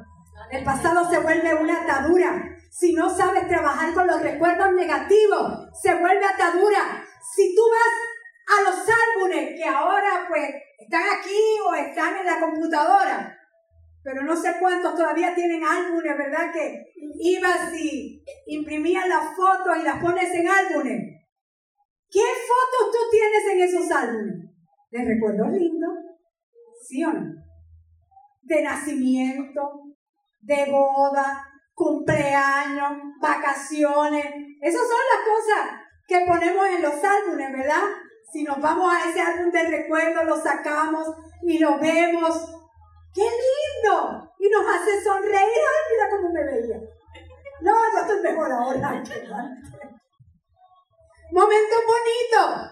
El 0.49 0.63
pasado 0.63 1.07
se 1.11 1.19
vuelve 1.19 1.53
una 1.61 1.83
atadura. 1.83 2.57
Si 2.71 2.95
no 2.95 3.07
sabes 3.07 3.47
trabajar 3.47 3.93
con 3.93 4.07
los 4.07 4.19
recuerdos 4.19 4.73
negativos, 4.73 5.69
se 5.79 5.93
vuelve 5.93 6.25
atadura. 6.25 7.05
Si 7.35 7.53
tú 7.53 7.61
vas 7.69 8.16
a 8.47 8.61
los 8.61 8.79
álbumes 8.79 9.55
que 9.55 9.65
ahora 9.65 10.25
pues 10.27 10.49
están 10.79 11.03
aquí 11.19 11.59
o 11.65 11.75
están 11.75 12.17
en 12.17 12.25
la 12.25 12.39
computadora, 12.39 13.37
pero 14.03 14.23
no 14.23 14.35
sé 14.35 14.55
cuántos 14.59 14.95
todavía 14.95 15.35
tienen 15.35 15.63
álbumes, 15.63 16.17
¿verdad? 16.17 16.53
Que 16.53 16.85
ibas 17.19 17.73
y 17.73 18.23
imprimías 18.45 19.07
las 19.07 19.35
fotos 19.35 19.77
y 19.79 19.83
las 19.83 20.01
pones 20.01 20.33
en 20.33 20.47
álbumes. 20.47 21.17
¿Qué 22.09 22.21
fotos 22.21 22.93
tú 22.93 22.99
tienes 23.11 23.45
en 23.51 23.61
esos 23.61 23.91
álbumes? 23.91 24.49
¿De 24.91 25.03
recuerdos 25.03 25.51
lindos? 25.51 25.93
¿Sí 26.87 27.03
o 27.03 27.11
no? 27.11 27.33
De 28.43 28.63
nacimiento, 28.63 29.61
de 30.39 30.71
boda, 30.71 31.45
cumpleaños, 31.73 32.93
vacaciones. 33.19 34.25
Esas 34.61 34.81
son 34.81 35.01
las 35.13 35.27
cosas 35.27 35.81
que 36.07 36.21
ponemos 36.25 36.65
en 36.65 36.81
los 36.81 37.03
álbumes, 37.03 37.51
¿verdad? 37.51 37.83
Si 38.31 38.43
nos 38.43 38.59
vamos 38.61 38.93
a 38.93 39.09
ese 39.09 39.21
álbum 39.21 39.51
de 39.51 39.63
recuerdo, 39.63 40.23
lo 40.23 40.41
sacamos 40.41 41.07
y 41.43 41.57
lo 41.59 41.79
vemos. 41.79 42.53
¡Qué 43.13 43.21
lindo! 43.23 44.33
Y 44.39 44.49
nos 44.49 44.65
hace 44.67 45.03
sonreír. 45.03 45.37
¡Ay, 45.39 45.83
mira 45.91 46.09
cómo 46.09 46.29
me 46.31 46.43
veía! 46.43 46.79
No, 47.61 47.73
yo 47.93 47.99
estoy 48.01 48.21
mejor 48.21 48.51
ahora 48.51 48.89
Momentos 51.31 51.79
bonitos. 51.87 52.71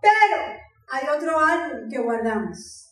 Pero 0.00 0.36
hay 0.90 1.08
otro 1.16 1.38
álbum 1.38 1.88
que 1.90 1.98
guardamos 1.98 2.88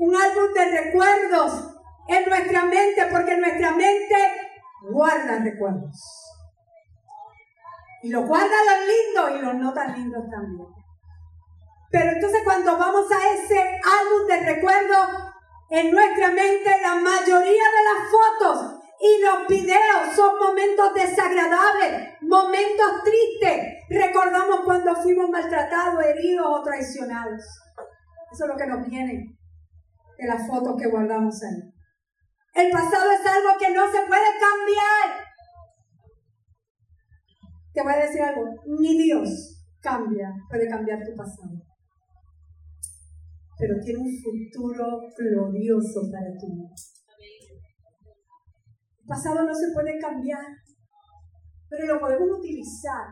un 0.00 0.16
álbum 0.16 0.54
de 0.54 0.82
recuerdos 0.82 1.76
en 2.08 2.28
nuestra 2.28 2.64
mente, 2.64 3.06
porque 3.12 3.36
nuestra 3.36 3.72
mente 3.72 4.16
guarda 4.90 5.40
recuerdos. 5.44 6.29
Y 8.02 8.10
los 8.10 8.26
guarda 8.26 8.46
los 8.46 8.86
lindos 8.86 9.30
y 9.38 9.44
los 9.44 9.54
no 9.54 9.72
tan 9.74 9.94
lindos 9.94 10.24
también. 10.30 10.68
Pero 11.90 12.12
entonces 12.12 12.40
cuando 12.44 12.78
vamos 12.78 13.06
a 13.10 13.34
ese 13.34 13.58
álbum 13.60 14.26
de 14.28 14.54
recuerdos, 14.54 15.08
en 15.70 15.90
nuestra 15.90 16.28
mente 16.28 16.70
la 16.82 16.94
mayoría 16.94 17.64
de 17.64 17.84
las 17.84 18.10
fotos 18.10 18.80
y 19.00 19.22
los 19.22 19.46
videos 19.48 20.14
son 20.14 20.38
momentos 20.38 20.94
desagradables, 20.94 22.18
momentos 22.22 23.02
tristes. 23.02 23.74
Recordamos 23.88 24.60
cuando 24.64 24.94
fuimos 24.96 25.30
maltratados, 25.30 26.04
heridos 26.04 26.46
o 26.48 26.62
traicionados. 26.62 27.42
Eso 28.32 28.44
es 28.44 28.48
lo 28.48 28.56
que 28.56 28.66
nos 28.66 28.86
viene 28.86 29.36
de 30.18 30.26
las 30.28 30.46
fotos 30.46 30.76
que 30.80 30.88
guardamos 30.88 31.34
ahí. 31.42 31.72
El 32.54 32.70
pasado 32.70 33.10
es 33.10 33.26
algo 33.26 33.58
que 33.58 33.70
no 33.70 33.90
se 33.90 34.00
puede 34.02 34.30
cambiar. 34.38 35.29
Te 37.72 37.82
voy 37.82 37.92
a 37.92 38.04
decir 38.04 38.22
algo, 38.22 38.44
ni 38.66 38.98
Dios 38.98 39.64
cambia, 39.80 40.32
puede 40.48 40.68
cambiar 40.68 40.98
tu 40.98 41.16
pasado. 41.16 41.54
Pero 43.58 43.74
tiene 43.84 44.00
un 44.00 44.10
futuro 44.10 45.00
glorioso 45.16 46.10
para 46.10 46.30
ti. 46.36 46.46
El 48.98 49.06
pasado 49.06 49.44
no 49.44 49.54
se 49.54 49.72
puede 49.72 49.98
cambiar, 49.98 50.44
pero 51.68 51.94
lo 51.94 52.00
podemos 52.00 52.38
utilizar 52.38 53.06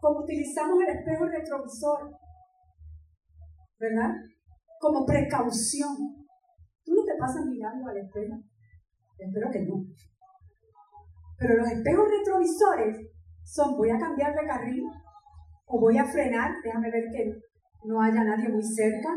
como 0.00 0.20
utilizamos 0.20 0.78
el 0.82 0.96
espejo 0.98 1.26
retrovisor, 1.26 2.10
¿verdad? 3.78 4.10
Como 4.80 5.06
precaución. 5.06 5.94
¿Tú 6.84 6.92
no 6.92 7.04
te 7.04 7.16
pasas 7.18 7.46
mirando 7.46 7.88
al 7.88 7.98
espejo? 7.98 8.34
Espero 9.16 9.50
que 9.52 9.62
no. 9.62 9.84
Pero 11.38 11.54
los 11.56 11.68
espejos 11.70 12.08
retrovisores 12.10 13.11
son, 13.52 13.76
voy 13.76 13.90
a 13.90 13.98
cambiar 13.98 14.34
de 14.34 14.46
carril 14.46 14.84
O 15.66 15.78
voy 15.78 15.98
a 15.98 16.04
frenar, 16.04 16.50
déjame 16.64 16.90
ver 16.90 17.04
que 17.12 17.38
no 17.84 18.00
haya 18.00 18.24
nadie 18.24 18.48
muy 18.48 18.62
cerca. 18.62 19.10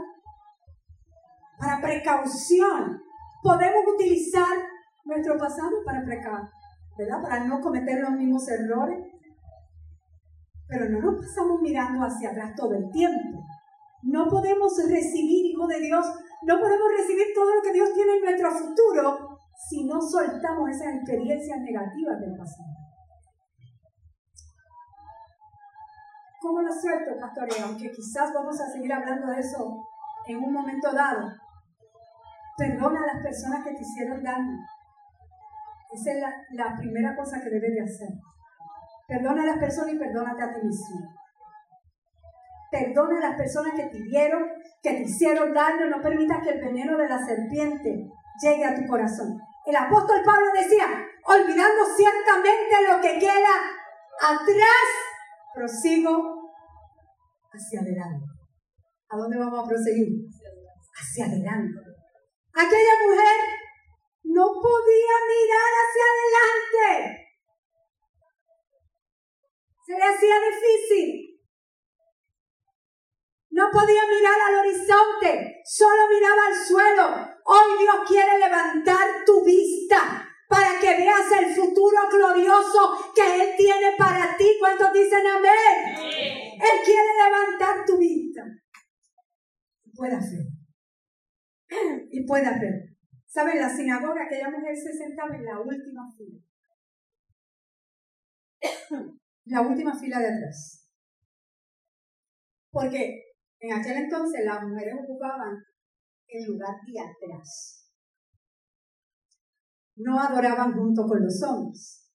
Para 1.60 1.82
precaución, 1.82 3.02
podemos 3.42 3.84
utilizar 3.94 4.58
nuestro 5.06 5.38
pasado 5.38 5.84
para 5.86 6.04
precaución, 6.04 6.50
¿verdad? 6.98 7.22
Para 7.22 7.44
no 7.46 7.62
cometer 7.62 8.00
los 8.00 8.12
mismos 8.12 8.48
errores. 8.50 9.00
Pero 10.68 10.90
no 10.90 11.00
nos 11.00 11.26
pasamos 11.26 11.62
mirando 11.62 12.04
hacia 12.04 12.32
atrás 12.32 12.56
todo 12.56 12.74
el 12.74 12.90
tiempo. 12.92 13.44
No 14.04 14.28
podemos 14.28 14.74
recibir, 14.90 15.46
hijo 15.46 15.68
de 15.68 15.80
Dios, 15.80 16.06
no 16.44 16.60
podemos 16.60 16.88
recibir 16.98 17.28
todo 17.34 17.56
lo 17.56 17.62
que 17.62 17.74
Dios 17.74 17.94
tiene 17.94 18.16
en 18.16 18.24
nuestro 18.24 18.52
futuro 18.52 19.40
si 19.70 19.86
no 19.86 20.02
soltamos 20.02 20.70
esas 20.70 20.96
experiencias 20.96 21.60
negativas 21.62 22.20
del 22.20 22.36
pasado. 22.38 22.85
¿Cómo 26.46 26.62
lo 26.62 26.72
suelto, 26.72 27.20
pastores? 27.20 27.60
Aunque 27.60 27.90
quizás 27.90 28.32
vamos 28.32 28.62
a 28.62 28.70
seguir 28.72 28.94
hablando 28.94 29.32
de 29.32 29.40
eso 29.40 29.84
en 30.28 30.38
un 30.38 30.54
momento 30.54 30.92
dado. 30.94 31.28
Perdona 32.56 33.02
a 33.02 33.16
las 33.16 33.24
personas 33.24 33.64
que 33.64 33.74
te 33.74 33.82
hicieron 33.82 34.22
daño. 34.22 34.56
Esa 35.92 36.12
es 36.12 36.24
la, 36.52 36.78
primera 36.78 37.16
cosa 37.16 37.42
que 37.42 37.50
debes 37.50 37.74
de 37.74 37.82
hacer. 37.82 38.10
Perdona 39.08 39.42
a 39.42 39.46
las 39.48 39.58
personas 39.58 39.96
y 39.96 39.98
perdónate 39.98 40.44
a 40.44 40.54
ti 40.54 40.62
mismo. 40.62 41.16
Perdona 42.70 43.18
a 43.18 43.30
las 43.30 43.38
personas 43.38 43.74
que 43.74 43.86
te 43.86 44.04
dieron, 44.04 44.44
que 44.84 44.92
te 44.92 45.02
hicieron 45.02 45.52
daño. 45.52 45.88
No 45.88 46.00
permitas 46.00 46.44
que 46.44 46.52
el 46.52 46.62
veneno 46.62 46.96
de 46.96 47.10
la 47.10 47.26
serpiente 47.26 48.08
llegue 48.40 48.66
a 48.66 48.76
tu 48.76 48.86
corazón. 48.86 49.36
El 49.66 49.76
apóstol 49.76 50.22
Pablo 50.24 50.46
decía, 50.54 50.86
olvidando 51.24 51.86
ciertamente 51.98 52.88
lo 52.88 53.02
que 53.02 53.18
queda 53.18 53.56
atrás, 54.22 54.86
prosigo 55.56 56.35
hacia 57.56 57.80
adelante. 57.80 58.26
¿A 59.10 59.18
dónde 59.18 59.38
vamos 59.38 59.64
a 59.64 59.68
proseguir? 59.68 60.28
Hacia 60.94 61.26
adelante. 61.26 61.80
Aquella 62.54 62.96
mujer 63.08 63.38
no 64.24 64.46
podía 64.62 65.16
mirar 65.34 65.72
hacia 65.82 66.06
adelante. 66.14 67.26
Se 69.86 69.94
le 69.94 70.04
hacía 70.04 70.36
difícil. 70.50 71.36
No 73.52 73.70
podía 73.72 74.02
mirar 74.08 74.36
al 74.48 74.56
horizonte, 74.56 75.62
solo 75.64 76.10
miraba 76.10 76.48
al 76.48 76.56
suelo. 76.56 77.36
Hoy 77.46 77.78
Dios 77.80 77.96
quiere 78.06 78.38
levantar 78.38 79.24
tu 79.26 79.46
vista 79.46 80.28
para 80.50 80.78
que 80.80 80.98
veas 80.98 81.32
el 81.40 81.56
futuro 81.56 82.10
glorioso 82.12 83.14
que 83.16 83.44
Él 83.44 83.56
tiene 83.58 83.96
para 83.98 84.36
ti. 84.36 84.58
¿Cuántos 84.60 84.92
dicen 84.92 85.26
amén? 85.26 86.45
Él 86.56 86.86
quiere 86.86 87.10
levantar 87.24 87.86
tu 87.86 87.98
vista. 87.98 88.44
Puede 89.94 90.16
hacer. 90.16 90.46
Y 92.10 92.26
puede 92.26 92.46
hacer. 92.46 92.96
¿Saben? 93.28 93.60
La 93.60 93.70
sinagoga, 93.70 94.26
aquella 94.26 94.50
mujer 94.50 94.76
se 94.76 94.94
sentaba 94.94 95.36
en 95.36 95.46
la 95.46 95.60
última 95.60 96.10
fila. 96.16 96.40
la 99.46 99.62
última 99.62 99.98
fila 100.00 100.20
de 100.20 100.28
atrás. 100.28 100.90
Porque 102.72 103.24
en 103.60 103.74
aquel 103.74 103.98
entonces 103.98 104.46
las 104.46 104.64
mujeres 104.64 104.96
ocupaban 105.04 105.58
el 106.28 106.46
lugar 106.46 106.76
de 106.86 107.00
atrás. 107.00 107.92
No 109.98 110.20
adoraban 110.20 110.74
junto 110.74 111.06
con 111.06 111.24
los 111.24 111.42
hombres. 111.44 112.12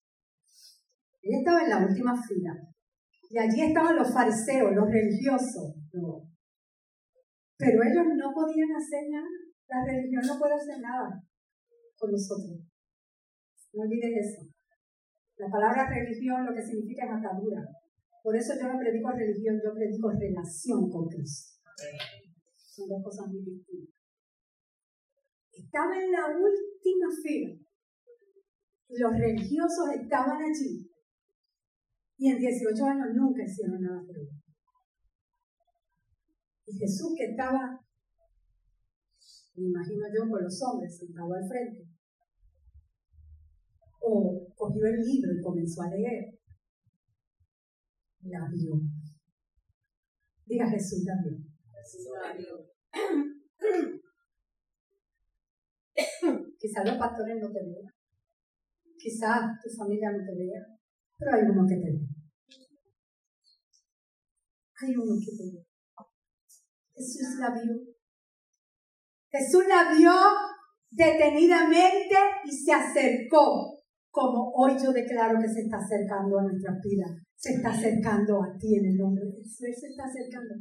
Ella 1.23 1.39
estaba 1.39 1.63
en 1.63 1.71
la 1.71 1.87
última 1.87 2.15
fila. 2.23 2.70
Y 3.31 3.39
allí 3.39 3.63
estaban 3.63 3.95
los 3.95 4.13
fariseos, 4.13 4.75
los 4.75 4.91
religiosos. 4.91 5.79
Pero 7.57 7.79
ellos 7.79 8.07
no 8.19 8.35
podían 8.35 8.75
hacer 8.75 9.07
nada. 9.09 9.31
La 9.69 9.85
religión 9.87 10.23
no 10.27 10.39
puede 10.39 10.55
hacer 10.55 10.81
nada 10.81 11.23
con 11.97 12.11
nosotros. 12.11 12.59
No 13.73 13.83
olvides 13.83 14.11
eso. 14.19 14.51
La 15.37 15.49
palabra 15.49 15.89
religión 15.89 16.45
lo 16.45 16.53
que 16.53 16.61
significa 16.63 17.07
es 17.07 17.13
atadura. 17.13 17.63
Por 18.21 18.37
eso 18.37 18.53
yo 18.61 18.67
no 18.67 18.79
predico 18.79 19.11
religión, 19.13 19.61
yo 19.63 19.73
predico 19.75 20.11
relación 20.11 20.91
con 20.91 21.07
Cristo. 21.07 21.63
Son 22.57 22.89
dos 22.89 23.03
cosas 23.05 23.29
muy 23.29 23.45
distintas. 23.45 23.95
Estaba 25.53 26.03
en 26.03 26.11
la 26.11 26.27
última 26.27 27.07
fila. 27.23 27.55
Los 28.89 29.13
religiosos 29.13 29.87
estaban 30.03 30.43
allí. 30.43 30.90
Y 32.21 32.29
en 32.29 32.39
18 32.39 32.85
años 32.85 33.09
nunca 33.15 33.43
hicieron 33.43 33.81
nada 33.81 34.05
por 34.07 34.19
él. 34.19 34.29
Y 36.67 36.77
Jesús 36.77 37.15
que 37.17 37.31
estaba, 37.31 37.81
me 39.55 39.69
imagino 39.69 40.05
yo, 40.15 40.29
con 40.29 40.45
los 40.45 40.63
hombres 40.63 40.99
sentado 40.99 41.33
al 41.33 41.49
frente, 41.49 41.89
o 44.03 44.47
cogió 44.55 44.85
el 44.85 45.01
libro 45.01 45.33
y 45.33 45.41
comenzó 45.41 45.81
a 45.81 45.89
leer, 45.89 46.39
la 48.25 48.51
vio. 48.53 48.83
Diga 50.45 50.69
Jesús 50.69 51.03
también. 51.07 51.43
Jesús 51.73 52.07
la 52.23 52.35
vio. 52.37 52.69
Quizás 56.59 56.85
los 56.85 56.99
pastores 56.99 57.41
no 57.41 57.51
te 57.51 57.65
vean. 57.65 57.91
Quizás 58.99 59.59
tu 59.63 59.71
familia 59.71 60.13
no 60.13 60.19
te 60.19 60.35
vea. 60.37 60.67
Pero 61.17 61.35
hay 61.35 61.45
uno 61.45 61.67
que 61.67 61.77
te 61.77 61.93
ve. 61.93 62.10
Hay 64.81 64.97
uno 64.97 65.15
que. 65.19 65.31
Jesús 66.95 67.39
la 67.39 67.51
vio. 67.51 67.75
Jesús 69.31 69.65
la 69.69 69.95
vio 69.95 70.13
detenidamente 70.91 72.17
y 72.45 72.51
se 72.51 72.73
acercó, 72.73 73.81
como 74.11 74.51
hoy 74.55 74.77
yo 74.83 74.93
declaro 74.93 75.39
que 75.41 75.49
se 75.49 75.61
está 75.61 75.79
acercando 75.79 76.39
a 76.39 76.43
nuestra 76.43 76.75
vida. 76.83 77.07
Se 77.37 77.55
está 77.55 77.71
acercando 77.71 78.43
a 78.43 78.59
ti 78.59 78.77
en 78.77 78.87
el 78.87 78.97
nombre 78.97 79.25
de 79.25 79.33
Jesús. 79.33 79.57
Se 79.59 79.87
está 79.89 80.05
acercando. 80.05 80.55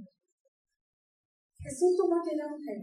Jesús 1.60 1.97
tomó 1.97 2.21
aquella 2.21 2.47
mujer 2.47 2.77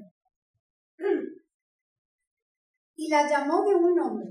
y 2.96 3.09
la 3.09 3.29
llamó 3.29 3.62
de 3.62 3.75
un 3.75 3.94
nombre. 3.94 4.27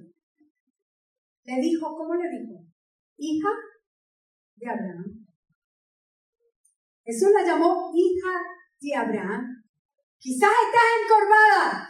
Le 1.44 1.62
dijo, 1.62 1.96
¿cómo 1.96 2.16
le 2.16 2.30
dijo? 2.30 2.66
Hija 3.18 3.50
de 4.56 4.68
Abraham. 4.68 5.25
Jesús 7.06 7.30
la 7.32 7.46
llamó 7.46 7.92
hija 7.94 8.42
de 8.82 8.96
Abraham. 8.96 9.64
Quizás 10.18 10.50
estás 10.50 10.84
encorvada, 11.04 11.90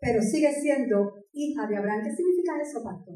pero 0.00 0.20
sigue 0.20 0.52
siendo 0.52 1.14
hija 1.32 1.66
de 1.68 1.76
Abraham. 1.76 2.02
¿Qué 2.02 2.10
significa 2.10 2.60
eso, 2.60 2.82
pastor? 2.82 3.14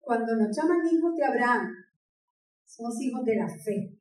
Cuando 0.00 0.36
nos 0.36 0.54
llaman 0.54 0.86
hijos 0.86 1.16
de 1.16 1.24
Abraham, 1.24 1.74
somos 2.66 3.00
hijos 3.00 3.24
de 3.24 3.36
la 3.36 3.48
fe. 3.48 3.98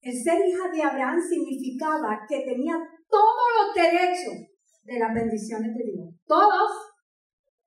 El 0.00 0.12
ser 0.12 0.44
hija 0.44 0.68
de 0.72 0.82
Abraham 0.82 1.20
significaba 1.22 2.26
que 2.28 2.40
tenía 2.40 2.74
todos 3.08 3.48
los 3.58 3.74
derechos 3.74 4.50
de 4.82 4.98
las 4.98 5.14
bendiciones 5.14 5.72
de 5.72 5.84
Dios. 5.84 6.14
Todos, 6.26 6.70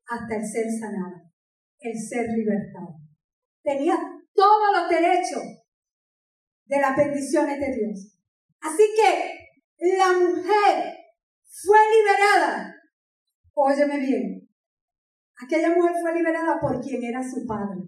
hasta 0.05 0.35
el 0.35 0.45
ser 0.45 0.65
sanado, 0.69 1.26
el 1.79 1.93
ser 1.97 2.27
libertado. 2.29 2.95
Tenía 3.63 3.95
todos 4.33 4.67
los 4.73 4.89
derechos 4.89 5.43
de 6.65 6.81
las 6.81 6.95
bendiciones 6.95 7.59
de 7.59 7.75
Dios. 7.75 8.17
Así 8.61 8.83
que 8.95 9.95
la 9.97 10.13
mujer 10.13 10.95
fue 11.43 11.77
liberada. 11.97 12.75
Óyeme 13.53 13.99
bien. 13.99 14.49
Aquella 15.39 15.75
mujer 15.75 15.93
fue 16.01 16.13
liberada 16.15 16.59
por 16.59 16.81
quien 16.81 17.03
era 17.03 17.21
su 17.21 17.45
padre. 17.45 17.81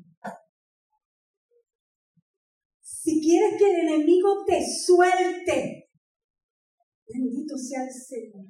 Si 2.82 3.22
quieres 3.22 3.58
que 3.58 3.72
el 3.72 3.88
enemigo 3.88 4.46
te 4.46 4.62
suelte, 4.62 5.90
bendito 7.08 7.58
sea 7.58 7.84
el 7.84 7.92
Señor. 7.92 8.46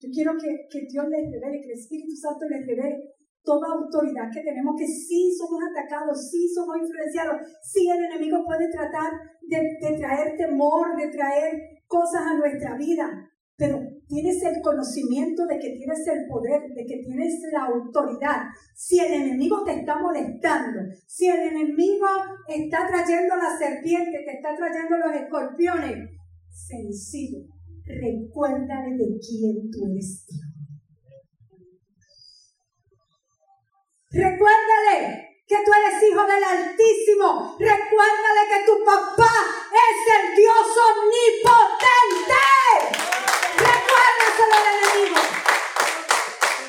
Yo 0.00 0.08
quiero 0.12 0.32
que, 0.40 0.66
que 0.70 0.86
Dios 0.90 1.04
les 1.08 1.30
revele, 1.30 1.60
que 1.60 1.72
el 1.72 1.78
Espíritu 1.78 2.16
Santo 2.16 2.46
les 2.48 2.66
revele 2.66 3.19
toda 3.42 3.72
autoridad 3.72 4.30
que 4.32 4.42
tenemos, 4.42 4.74
que 4.78 4.86
sí 4.86 5.32
somos 5.36 5.60
atacados, 5.70 6.30
sí 6.30 6.48
somos 6.48 6.76
influenciados, 6.76 7.36
sí 7.62 7.88
el 7.88 8.04
enemigo 8.04 8.44
puede 8.44 8.70
tratar 8.70 9.10
de, 9.42 9.96
traer 9.98 10.36
temor, 10.36 10.96
de 10.96 11.08
traer 11.08 11.58
cosas 11.86 12.22
a 12.22 12.36
nuestra 12.36 12.76
vida, 12.76 13.08
pero 13.56 13.78
tienes 14.06 14.42
el 14.42 14.60
conocimiento 14.62 15.46
de 15.46 15.58
que 15.58 15.70
tienes 15.70 16.06
el 16.06 16.26
poder, 16.28 16.62
de 16.74 16.84
que 16.86 17.02
tienes 17.04 17.40
la 17.52 17.64
autoridad. 17.64 18.42
Si 18.74 18.98
el 18.98 19.12
enemigo 19.12 19.62
te 19.64 19.80
está 19.80 19.98
molestando, 19.98 20.80
si 21.06 21.28
el 21.28 21.40
enemigo 21.40 22.06
está 22.48 22.86
trayendo 22.86 23.36
la 23.36 23.56
serpiente, 23.58 24.24
te 24.24 24.36
está 24.36 24.56
trayendo 24.56 24.96
los 24.96 25.14
escorpiones, 25.14 26.08
sencillo, 26.48 27.40
recuérdale 27.84 28.96
de 28.96 29.18
quién 29.20 29.70
tú 29.70 29.86
eres 29.90 30.26
Recuérdale 34.12 35.38
que 35.46 35.56
tú 35.64 35.70
eres 35.72 36.02
hijo 36.02 36.26
del 36.26 36.42
Altísimo. 36.42 37.56
Recuérdale 37.60 38.42
que 38.50 38.66
tu 38.66 38.84
papá 38.84 39.30
es 39.70 40.14
el 40.18 40.34
Dios 40.34 40.66
omnipotente. 40.90 42.42
Recuérdaselo 43.54 44.54
al 44.58 44.66
enemigo. 44.74 45.20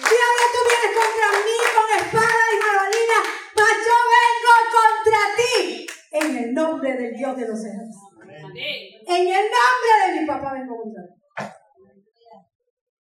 Diablo, 0.05 0.43
tú 0.53 0.59
vienes 0.69 0.91
contra 1.01 1.27
mí 1.41 1.57
con 1.73 1.87
espada 1.97 2.43
y 2.53 2.61
jabalina, 2.61 3.17
mas 3.55 3.75
yo 3.87 3.97
vengo 4.13 4.53
contra 4.77 5.19
ti. 5.35 5.87
En 6.11 6.37
el 6.37 6.53
nombre 6.53 6.93
del 6.93 7.15
Dios 7.15 7.35
de 7.37 7.47
los 7.47 7.59
ejércitos. 7.65 8.11
En 9.07 9.27
el 9.27 9.45
nombre 9.49 9.91
de 10.05 10.21
mi 10.21 10.27
papá 10.27 10.53
vengo 10.53 10.77
contra 10.77 11.01
ti. 11.07 11.13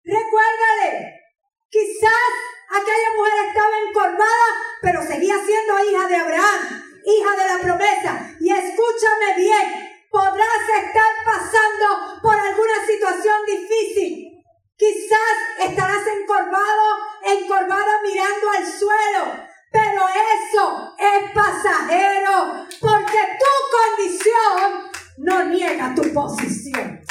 Recuérdale, 0.05 1.21
quizás 1.69 2.33
aquella 2.73 3.11
mujer 3.17 3.47
estaba 3.49 3.79
encorvada, 3.87 4.47
pero 4.81 5.03
seguía 5.03 5.37
siendo 5.45 5.85
hija 5.85 6.09
de 6.09 6.17
Abraham, 6.17 6.85
hija 7.05 7.31
de 7.37 7.47
la 7.47 7.59
promesa. 7.61 8.37
Y 8.41 8.51
escúchame 8.51 9.37
bien, 9.37 10.01
podrás 10.11 10.63
estar 10.83 11.13
pasando 11.25 12.21
por 12.23 12.35
alguna 12.35 12.87
situación 12.87 13.37
difícil. 13.47 14.43
Quizás 14.77 15.69
estarás 15.69 16.07
encorvado, 16.07 16.99
encorvada 17.25 18.01
mirando 18.03 18.51
al 18.51 18.67
suelo, 18.67 19.53
pero 19.71 20.03
eso 20.09 20.95
es 20.99 21.31
pasajero, 21.33 22.67
porque 22.81 23.19
tu 23.39 23.53
condición 23.77 24.91
no 25.19 25.45
niega 25.45 25.95
tu 25.95 26.13
posición. 26.13 27.02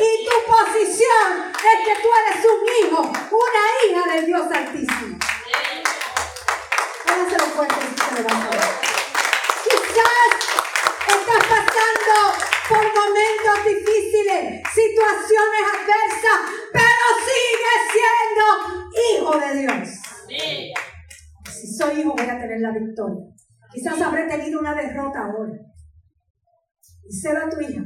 Y 0.00 0.24
tu 0.24 0.36
posición 0.46 1.50
es 1.50 1.78
que 1.84 2.02
tú 2.02 2.08
eres 2.22 2.44
un 2.46 2.60
hijo, 2.78 3.02
una 3.02 3.64
hija 3.82 4.14
del 4.14 4.26
Dios 4.26 4.46
Altísimo. 4.52 5.18
Hágaselo 7.04 7.46
fuerte 7.46 7.74
si 7.80 7.94
Quizás 9.64 10.30
estás 11.08 11.42
pasando 11.48 12.16
por 12.68 12.84
momentos 12.84 13.64
difíciles, 13.66 14.62
situaciones 14.72 15.62
adversas, 15.74 16.38
pero 16.72 17.04
sigue 17.26 17.74
siendo 17.90 18.44
hijo 19.10 19.32
de 19.36 19.50
Dios. 19.60 19.88
Si 21.50 21.74
soy 21.74 22.00
hijo 22.02 22.14
voy 22.16 22.28
a 22.28 22.38
tener 22.38 22.60
la 22.60 22.70
victoria. 22.70 23.24
Quizás 23.72 24.00
habré 24.00 24.28
tenido 24.28 24.60
una 24.60 24.76
derrota 24.76 25.24
ahora. 25.24 25.58
Y 27.08 27.12
será 27.12 27.50
tu 27.50 27.60
hija, 27.60 27.82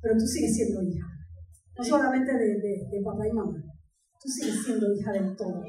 pero 0.00 0.14
tú 0.14 0.26
sigues 0.26 0.54
siendo 0.56 0.82
hija. 0.82 1.09
No 1.80 1.86
solamente 1.86 2.30
de, 2.30 3.02
papá 3.02 3.26
y 3.26 3.32
mamá. 3.32 3.56
Tú 4.20 4.28
sigues 4.28 4.62
siendo 4.66 4.92
hija 4.92 5.12
del 5.12 5.34
todo. 5.34 5.62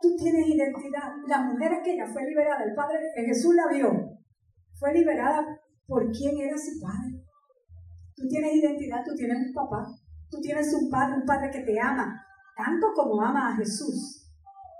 Tú 0.00 0.16
tienes 0.16 0.46
identidad. 0.46 1.10
La 1.26 1.42
mujer 1.42 1.72
aquella 1.72 2.06
fue 2.06 2.22
liberada. 2.24 2.62
El 2.62 2.72
Padre 2.76 3.00
Jesús 3.16 3.52
la 3.56 3.66
vio. 3.66 3.90
Fue 4.78 4.94
liberada 4.94 5.44
por 5.88 6.08
quién 6.12 6.38
era 6.38 6.56
su 6.56 6.80
padre. 6.80 7.20
Tú 8.14 8.28
tienes 8.28 8.54
identidad, 8.54 9.02
tú 9.04 9.12
tienes 9.16 9.38
un 9.44 9.52
papá. 9.52 9.88
Tú 10.30 10.40
tienes 10.40 10.72
un 10.74 10.88
padre, 10.88 11.16
un 11.16 11.26
padre 11.26 11.50
que 11.50 11.62
te 11.62 11.80
ama, 11.80 12.24
tanto 12.56 12.92
como 12.94 13.20
ama 13.20 13.52
a 13.52 13.56
Jesús. 13.56 14.30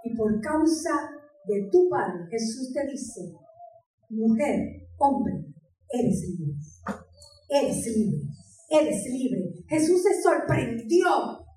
Y 0.05 0.17
por 0.17 0.41
causa 0.41 1.11
de 1.49 1.69
tu 1.69 1.89
padre, 1.91 2.29
Jesús 2.31 2.73
te 2.73 2.87
dice, 2.87 3.23
mujer, 4.09 4.87
hombre, 4.99 5.33
eres 5.91 6.23
libre. 6.29 6.55
Eres 7.51 7.87
libre 7.87 8.33
eres 8.73 9.05
libre. 9.07 9.43
Jesús 9.69 10.03
se 10.03 10.23
sorprendió 10.23 11.09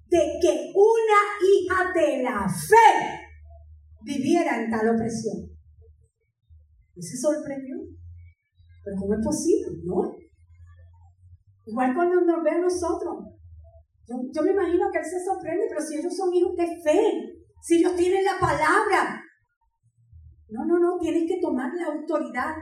de 0.08 0.20
que 0.42 0.72
una 0.74 1.22
hija 1.42 1.92
de 1.94 2.24
la 2.24 2.48
fe 2.48 3.26
viviera 4.02 4.64
en 4.64 4.70
tal 4.70 4.96
opresión. 4.96 5.50
Él 6.96 7.04
se 7.04 7.18
sorprendió. 7.18 7.78
Pero 8.84 8.98
¿cómo 9.00 9.14
es 9.16 9.26
posible? 9.26 9.82
¿No? 9.84 10.16
Igual 11.66 11.96
cuando 11.96 12.22
nos 12.22 12.44
ve 12.44 12.52
a 12.52 12.60
nosotros. 12.60 13.26
Yo, 14.08 14.16
yo 14.32 14.44
me 14.44 14.52
imagino 14.52 14.86
que 14.92 15.00
él 15.00 15.06
se 15.06 15.24
sorprende, 15.24 15.66
pero 15.68 15.82
si 15.82 15.98
ellos 15.98 16.16
son 16.16 16.32
hijos 16.34 16.56
de 16.56 16.68
fe, 16.84 17.36
si 17.62 17.78
ellos 17.78 17.96
tienen 17.96 18.24
la 18.24 18.40
palabra. 18.40 19.22
No, 20.50 20.64
no, 20.66 20.78
no, 20.78 21.00
tienes 21.00 21.24
que 21.28 21.42
tomar 21.42 21.72
la 21.74 21.88
autoridad. 21.88 22.54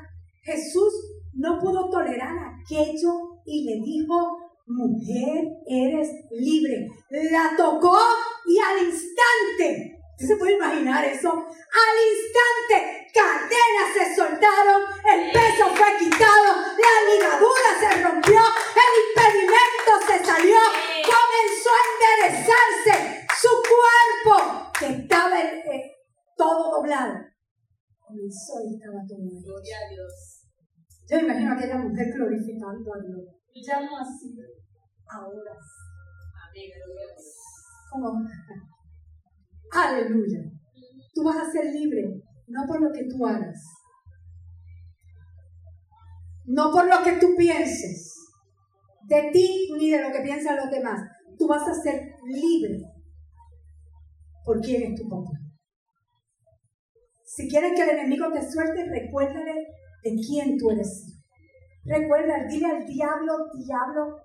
Jesús 0.41 1.20
no 1.34 1.60
pudo 1.60 1.89
tolerar 1.89 2.38
aquello 2.38 3.33
y 3.46 3.66
le 3.66 3.84
dijo 3.84 4.44
mujer, 4.66 5.44
eres 5.68 6.10
libre. 6.32 6.88
La 7.10 7.56
tocó 7.58 7.98
y 8.46 8.58
al 8.60 8.88
instante, 8.88 10.00
¿se 10.18 10.36
puede 10.38 10.54
imaginar 10.54 11.04
eso? 11.06 11.30
Al 11.30 11.96
instante, 12.14 13.08
cadenas 13.14 13.94
se 13.94 14.16
soltaron, 14.16 14.82
el 15.14 15.32
peso 15.32 15.68
fue 15.76 15.98
quitado, 16.00 16.56
la 16.78 17.14
ligadura 17.14 17.80
se 17.80 18.04
rompió, 18.04 18.39
el 18.39 18.94
impedimento 19.10 19.91
se 20.08 20.26
salió, 20.26 20.58
comenzó 21.04 21.70
a 21.70 22.28
enderezarse 22.28 23.28
su 23.41 23.50
cuerpo, 23.70 24.72
que 24.80 24.86
estaba 24.86 25.41
eh, 25.41 25.91
todo 26.38 26.72
doblado. 26.78 27.14
Comenzó 28.00 28.54
y 28.66 28.76
estaba 28.76 29.02
todo 29.08 29.20
Gloria 29.44 29.78
a 29.78 29.89
Dios. 29.89 30.43
Yo 31.10 31.20
imagino 31.20 31.51
a 31.51 31.56
aquella 31.56 31.78
mujer 31.78 32.08
glorificando 32.14 32.93
a 32.93 32.99
Dios. 32.99 33.26
No 33.56 33.97
así 33.97 34.36
ahora. 35.08 35.56
Como, 37.91 38.28
aleluya. 39.72 40.39
Tú 41.14 41.24
vas 41.24 41.38
a 41.38 41.51
ser 41.51 41.66
libre, 41.74 42.22
no 42.47 42.66
por 42.68 42.82
lo 42.82 42.91
que 42.91 43.06
tú 43.06 43.26
hagas, 43.26 43.60
no 46.45 46.72
por 46.72 46.88
lo 46.88 47.04
que 47.04 47.14
tú 47.20 47.36
pienses 47.38 48.16
de 49.08 49.30
ti 49.32 49.70
ni 49.78 49.91
de 49.91 50.01
lo 50.01 50.12
que 50.12 50.22
piensan 50.22 50.58
los 50.58 50.72
demás. 50.72 51.01
Tú 51.38 51.47
vas 51.47 51.68
a 51.68 51.74
ser 51.74 52.16
libre 52.24 52.80
por 54.43 54.60
quién 54.60 54.91
es 54.91 54.99
tu 54.99 55.08
papá. 55.08 55.32
Si 57.24 57.47
quieres 57.47 57.74
que 57.76 57.84
el 57.84 57.97
enemigo 57.97 58.32
te 58.32 58.41
suelte, 58.47 58.86
recuérdale 58.86 59.68
de 60.04 60.16
quién 60.16 60.58
tú 60.58 60.72
eres. 60.72 61.14
Recuerda, 61.86 62.45
dile 62.47 62.68
al 62.68 62.86
diablo, 62.86 63.49
diablo, 63.54 64.22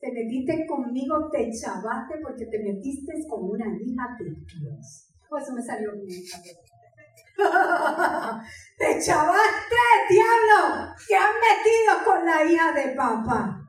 te 0.00 0.12
metiste 0.12 0.66
conmigo, 0.66 1.28
te 1.30 1.50
chavaste 1.52 2.18
porque 2.22 2.46
te 2.46 2.58
metiste 2.60 3.12
con 3.28 3.50
una 3.50 3.66
hija 3.66 4.16
de 4.18 4.30
Dios. 4.60 5.08
Oh, 5.30 5.38
eso 5.38 5.52
me 5.52 5.62
salió 5.62 5.92
bien. 5.92 6.22
te 8.78 9.00
chavaste, 9.00 9.76
diablo. 10.08 10.94
Te 11.06 11.16
han 11.16 11.34
metido 11.34 12.04
con 12.04 12.24
la 12.24 12.44
hija 12.44 12.72
de 12.72 12.94
papá. 12.94 13.60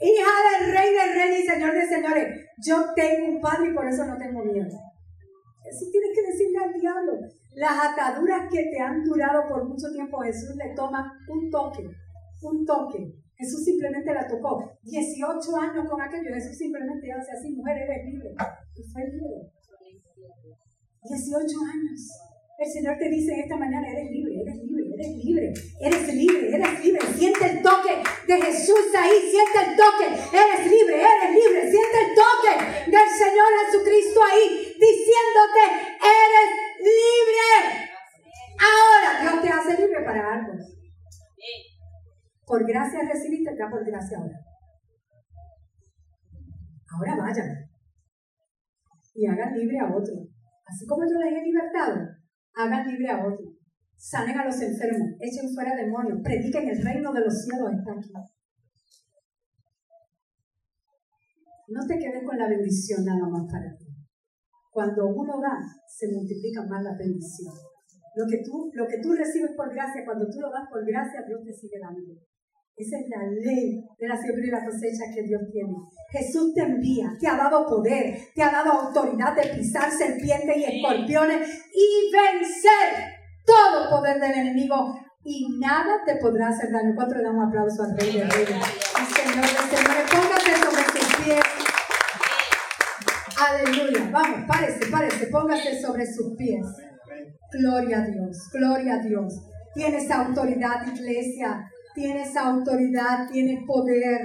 Hija 0.00 0.30
del 0.60 0.72
rey 0.72 0.92
del 0.92 1.14
rey 1.14 1.42
y 1.42 1.46
señor 1.46 1.72
de 1.72 1.88
señores. 1.88 2.28
Yo 2.58 2.92
tengo 2.94 3.28
un 3.28 3.40
padre 3.40 3.70
y 3.70 3.74
por 3.74 3.86
eso 3.86 4.04
no 4.04 4.16
tengo 4.18 4.44
miedo. 4.44 4.66
Eso 4.66 5.86
tienes 5.90 6.10
que 6.14 6.22
decirle 6.30 6.58
al 6.62 6.72
diablo. 6.74 7.12
Las 7.54 7.92
ataduras 7.92 8.48
que 8.50 8.64
te 8.70 8.80
han 8.80 9.04
durado 9.04 9.48
por 9.48 9.68
mucho 9.68 9.90
tiempo, 9.92 10.20
Jesús 10.20 10.56
le 10.56 10.74
toma 10.74 11.18
un 11.28 11.50
toque, 11.50 11.88
un 12.42 12.64
toque 12.64 13.24
Jesús 13.36 13.64
simplemente 13.64 14.14
la 14.14 14.26
tocó. 14.26 14.78
18 14.82 15.56
años 15.56 15.88
con 15.90 16.00
aquello. 16.00 16.34
Jesús 16.34 16.56
simplemente 16.56 17.12
hace 17.12 17.32
así, 17.32 17.50
mujer, 17.52 17.78
eres 17.78 18.06
libre. 18.06 18.30
Y 18.76 18.82
fue 18.90 19.02
libre. 19.10 19.50
18 21.02 21.58
años. 21.60 22.00
El 22.56 22.70
Señor 22.70 22.96
te 22.98 23.10
dice 23.10 23.34
esta 23.40 23.56
mañana, 23.56 23.82
eres 23.90 24.12
libre, 24.12 24.40
eres 24.40 24.56
libre, 24.62 24.84
eres 24.94 25.24
libre, 25.24 25.52
eres 25.80 26.14
libre, 26.14 26.54
eres 26.54 26.84
libre. 26.84 27.00
Siente 27.18 27.44
el 27.50 27.62
toque 27.62 27.98
de 28.28 28.42
Jesús 28.42 28.94
ahí, 28.96 29.18
siente 29.26 29.58
el 29.58 29.76
toque. 29.76 30.06
Eres 30.06 30.62
libre, 30.70 30.94
eres 31.02 31.30
libre. 31.34 31.60
Siente 31.66 31.98
el 31.98 32.10
toque 32.14 32.52
del 32.94 33.08
Señor 33.10 33.48
Jesucristo 33.58 34.20
ahí, 34.22 34.70
diciéndote, 34.78 35.62
eres 35.98 36.63
libre. 36.84 37.88
Ahora 38.60 39.20
Dios 39.20 39.42
te 39.42 39.48
hace 39.48 39.80
libre 39.80 40.04
para 40.04 40.34
algo. 40.34 40.52
Por 42.46 42.66
gracia 42.66 43.00
recibiste, 43.10 43.56
ya 43.58 43.68
por 43.70 43.84
gracia 43.84 44.18
ahora. 44.18 44.38
Ahora 46.92 47.16
vayan 47.16 47.64
y 49.14 49.26
hagan 49.26 49.56
libre 49.56 49.78
a 49.78 49.86
otro. 49.86 50.14
Así 50.66 50.86
como 50.86 51.04
yo 51.04 51.18
les 51.18 51.32
he 51.32 51.42
libertado, 51.42 51.96
hagan 52.54 52.86
libre 52.86 53.10
a 53.10 53.26
otro. 53.26 53.46
Sanen 53.96 54.38
a 54.38 54.44
los 54.44 54.60
enfermos, 54.60 55.08
echen 55.20 55.54
fuera 55.54 55.74
demonios, 55.76 56.20
prediquen 56.22 56.68
el 56.68 56.84
reino 56.84 57.12
de 57.12 57.20
los 57.20 57.44
cielos 57.44 57.72
está 57.72 57.92
aquí. 57.92 58.12
No 61.68 61.86
te 61.86 61.98
quedes 61.98 62.24
con 62.24 62.36
la 62.36 62.48
bendición 62.48 63.04
nada 63.04 63.26
más 63.28 63.50
para 63.50 63.74
ti. 63.76 63.83
Cuando 64.74 65.06
uno 65.06 65.38
da, 65.40 65.54
se 65.86 66.10
multiplica 66.10 66.66
más 66.66 66.82
la 66.82 66.98
bendición. 66.98 67.54
Lo 68.16 68.26
que, 68.26 68.42
tú, 68.42 68.70
lo 68.74 68.88
que 68.88 68.98
tú 68.98 69.12
recibes 69.14 69.52
por 69.56 69.72
gracia, 69.72 70.04
cuando 70.04 70.26
tú 70.26 70.40
lo 70.40 70.50
das 70.50 70.66
por 70.68 70.84
gracia, 70.84 71.22
Dios 71.26 71.42
te 71.46 71.52
sigue 71.54 71.78
dando. 71.80 72.18
Esa 72.76 72.98
es 72.98 73.06
la 73.08 73.22
ley 73.30 73.86
de 73.96 74.08
la 74.08 74.16
siembra 74.16 74.44
y 74.44 74.50
la 74.50 74.64
cosecha 74.64 75.14
que 75.14 75.22
Dios 75.22 75.42
tiene. 75.52 75.74
Jesús 76.10 76.52
te 76.54 76.62
envía, 76.62 77.06
te 77.20 77.28
ha 77.28 77.36
dado 77.36 77.66
poder, 77.66 78.18
te 78.34 78.42
ha 78.42 78.50
dado 78.50 78.72
autoridad 78.72 79.36
de 79.36 79.54
pisar 79.54 79.88
serpientes 79.92 80.56
y 80.56 80.64
escorpiones 80.64 81.48
y 81.72 82.10
vencer 82.10 83.14
todo 83.46 83.90
poder 83.90 84.18
del 84.18 84.32
enemigo. 84.32 84.74
Y 85.22 85.56
nada 85.60 86.02
te 86.04 86.16
podrá 86.16 86.48
hacer 86.48 86.72
daño. 86.72 86.94
¿Cuánto 86.96 87.14
le 87.14 87.22
damos 87.22 87.44
un 87.44 87.48
aplauso 87.48 87.82
al 87.84 87.96
Rey 87.96 88.10
de 88.10 88.24
Reyes? 88.24 88.58
Señor, 89.14 89.46
Señor, 89.46 89.93
Aleluya. 93.54 94.10
Vamos, 94.10 94.40
párese, 94.48 94.90
párese, 94.90 95.26
póngase 95.28 95.80
sobre 95.80 96.04
sus 96.06 96.36
pies. 96.36 96.66
Gloria 97.52 98.02
a 98.02 98.06
Dios, 98.06 98.36
gloria 98.52 98.94
a 98.94 98.98
Dios. 98.98 99.32
Tienes 99.74 100.10
autoridad, 100.10 100.86
iglesia. 100.86 101.70
Tienes 101.94 102.36
autoridad, 102.36 103.28
tienes 103.30 103.64
poder. 103.64 104.20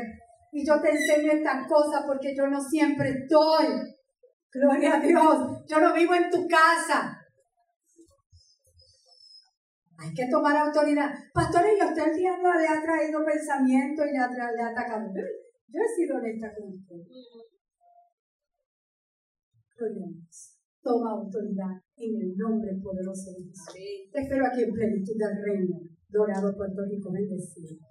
Y 0.52 0.66
yo 0.66 0.82
te 0.82 0.90
enseño 0.90 1.32
estas 1.32 1.68
cosas 1.68 2.04
porque 2.08 2.36
yo 2.36 2.48
no 2.48 2.60
siempre 2.62 3.10
estoy. 3.10 3.68
Gloria 4.52 4.96
a 4.96 5.00
Dios. 5.00 5.66
Yo 5.68 5.80
no 5.80 5.94
vivo 5.94 6.16
en 6.16 6.30
tu 6.32 6.48
casa. 6.48 7.16
Hay 10.00 10.14
que 10.14 10.28
tomar 10.32 10.56
autoridad. 10.58 11.12
Pastor, 11.34 11.66
¿y 11.68 11.84
usted 11.84 12.08
el 12.08 12.18
diablo 12.18 12.54
le 12.54 12.68
ha 12.68 12.82
traído 12.82 13.24
pensamiento 13.24 14.04
y 14.06 14.12
le 14.12 14.18
ha, 14.18 14.28
le 14.28 14.64
ha 14.64 14.68
atacado? 14.70 15.12
Yo 15.68 15.82
he 15.82 15.96
sido 15.96 16.18
honesta 16.18 16.52
con 16.56 16.74
usted. 16.74 16.96
Dios. 19.88 20.60
Toma 20.82 21.12
autoridad 21.12 21.82
en 21.98 22.22
el 22.22 22.38
nombre 22.38 22.76
poderoso 22.82 23.32
de 23.32 23.44
Jesús. 23.46 23.74
Te 24.12 24.20
espero 24.20 24.46
aquí 24.46 24.64
en 24.64 24.74
plenitud 24.74 25.16
del 25.18 25.44
reino 25.44 25.82
dorado 26.10 26.56
Puerto 26.56 26.86
Rico, 26.86 27.12
bendecido. 27.12 27.89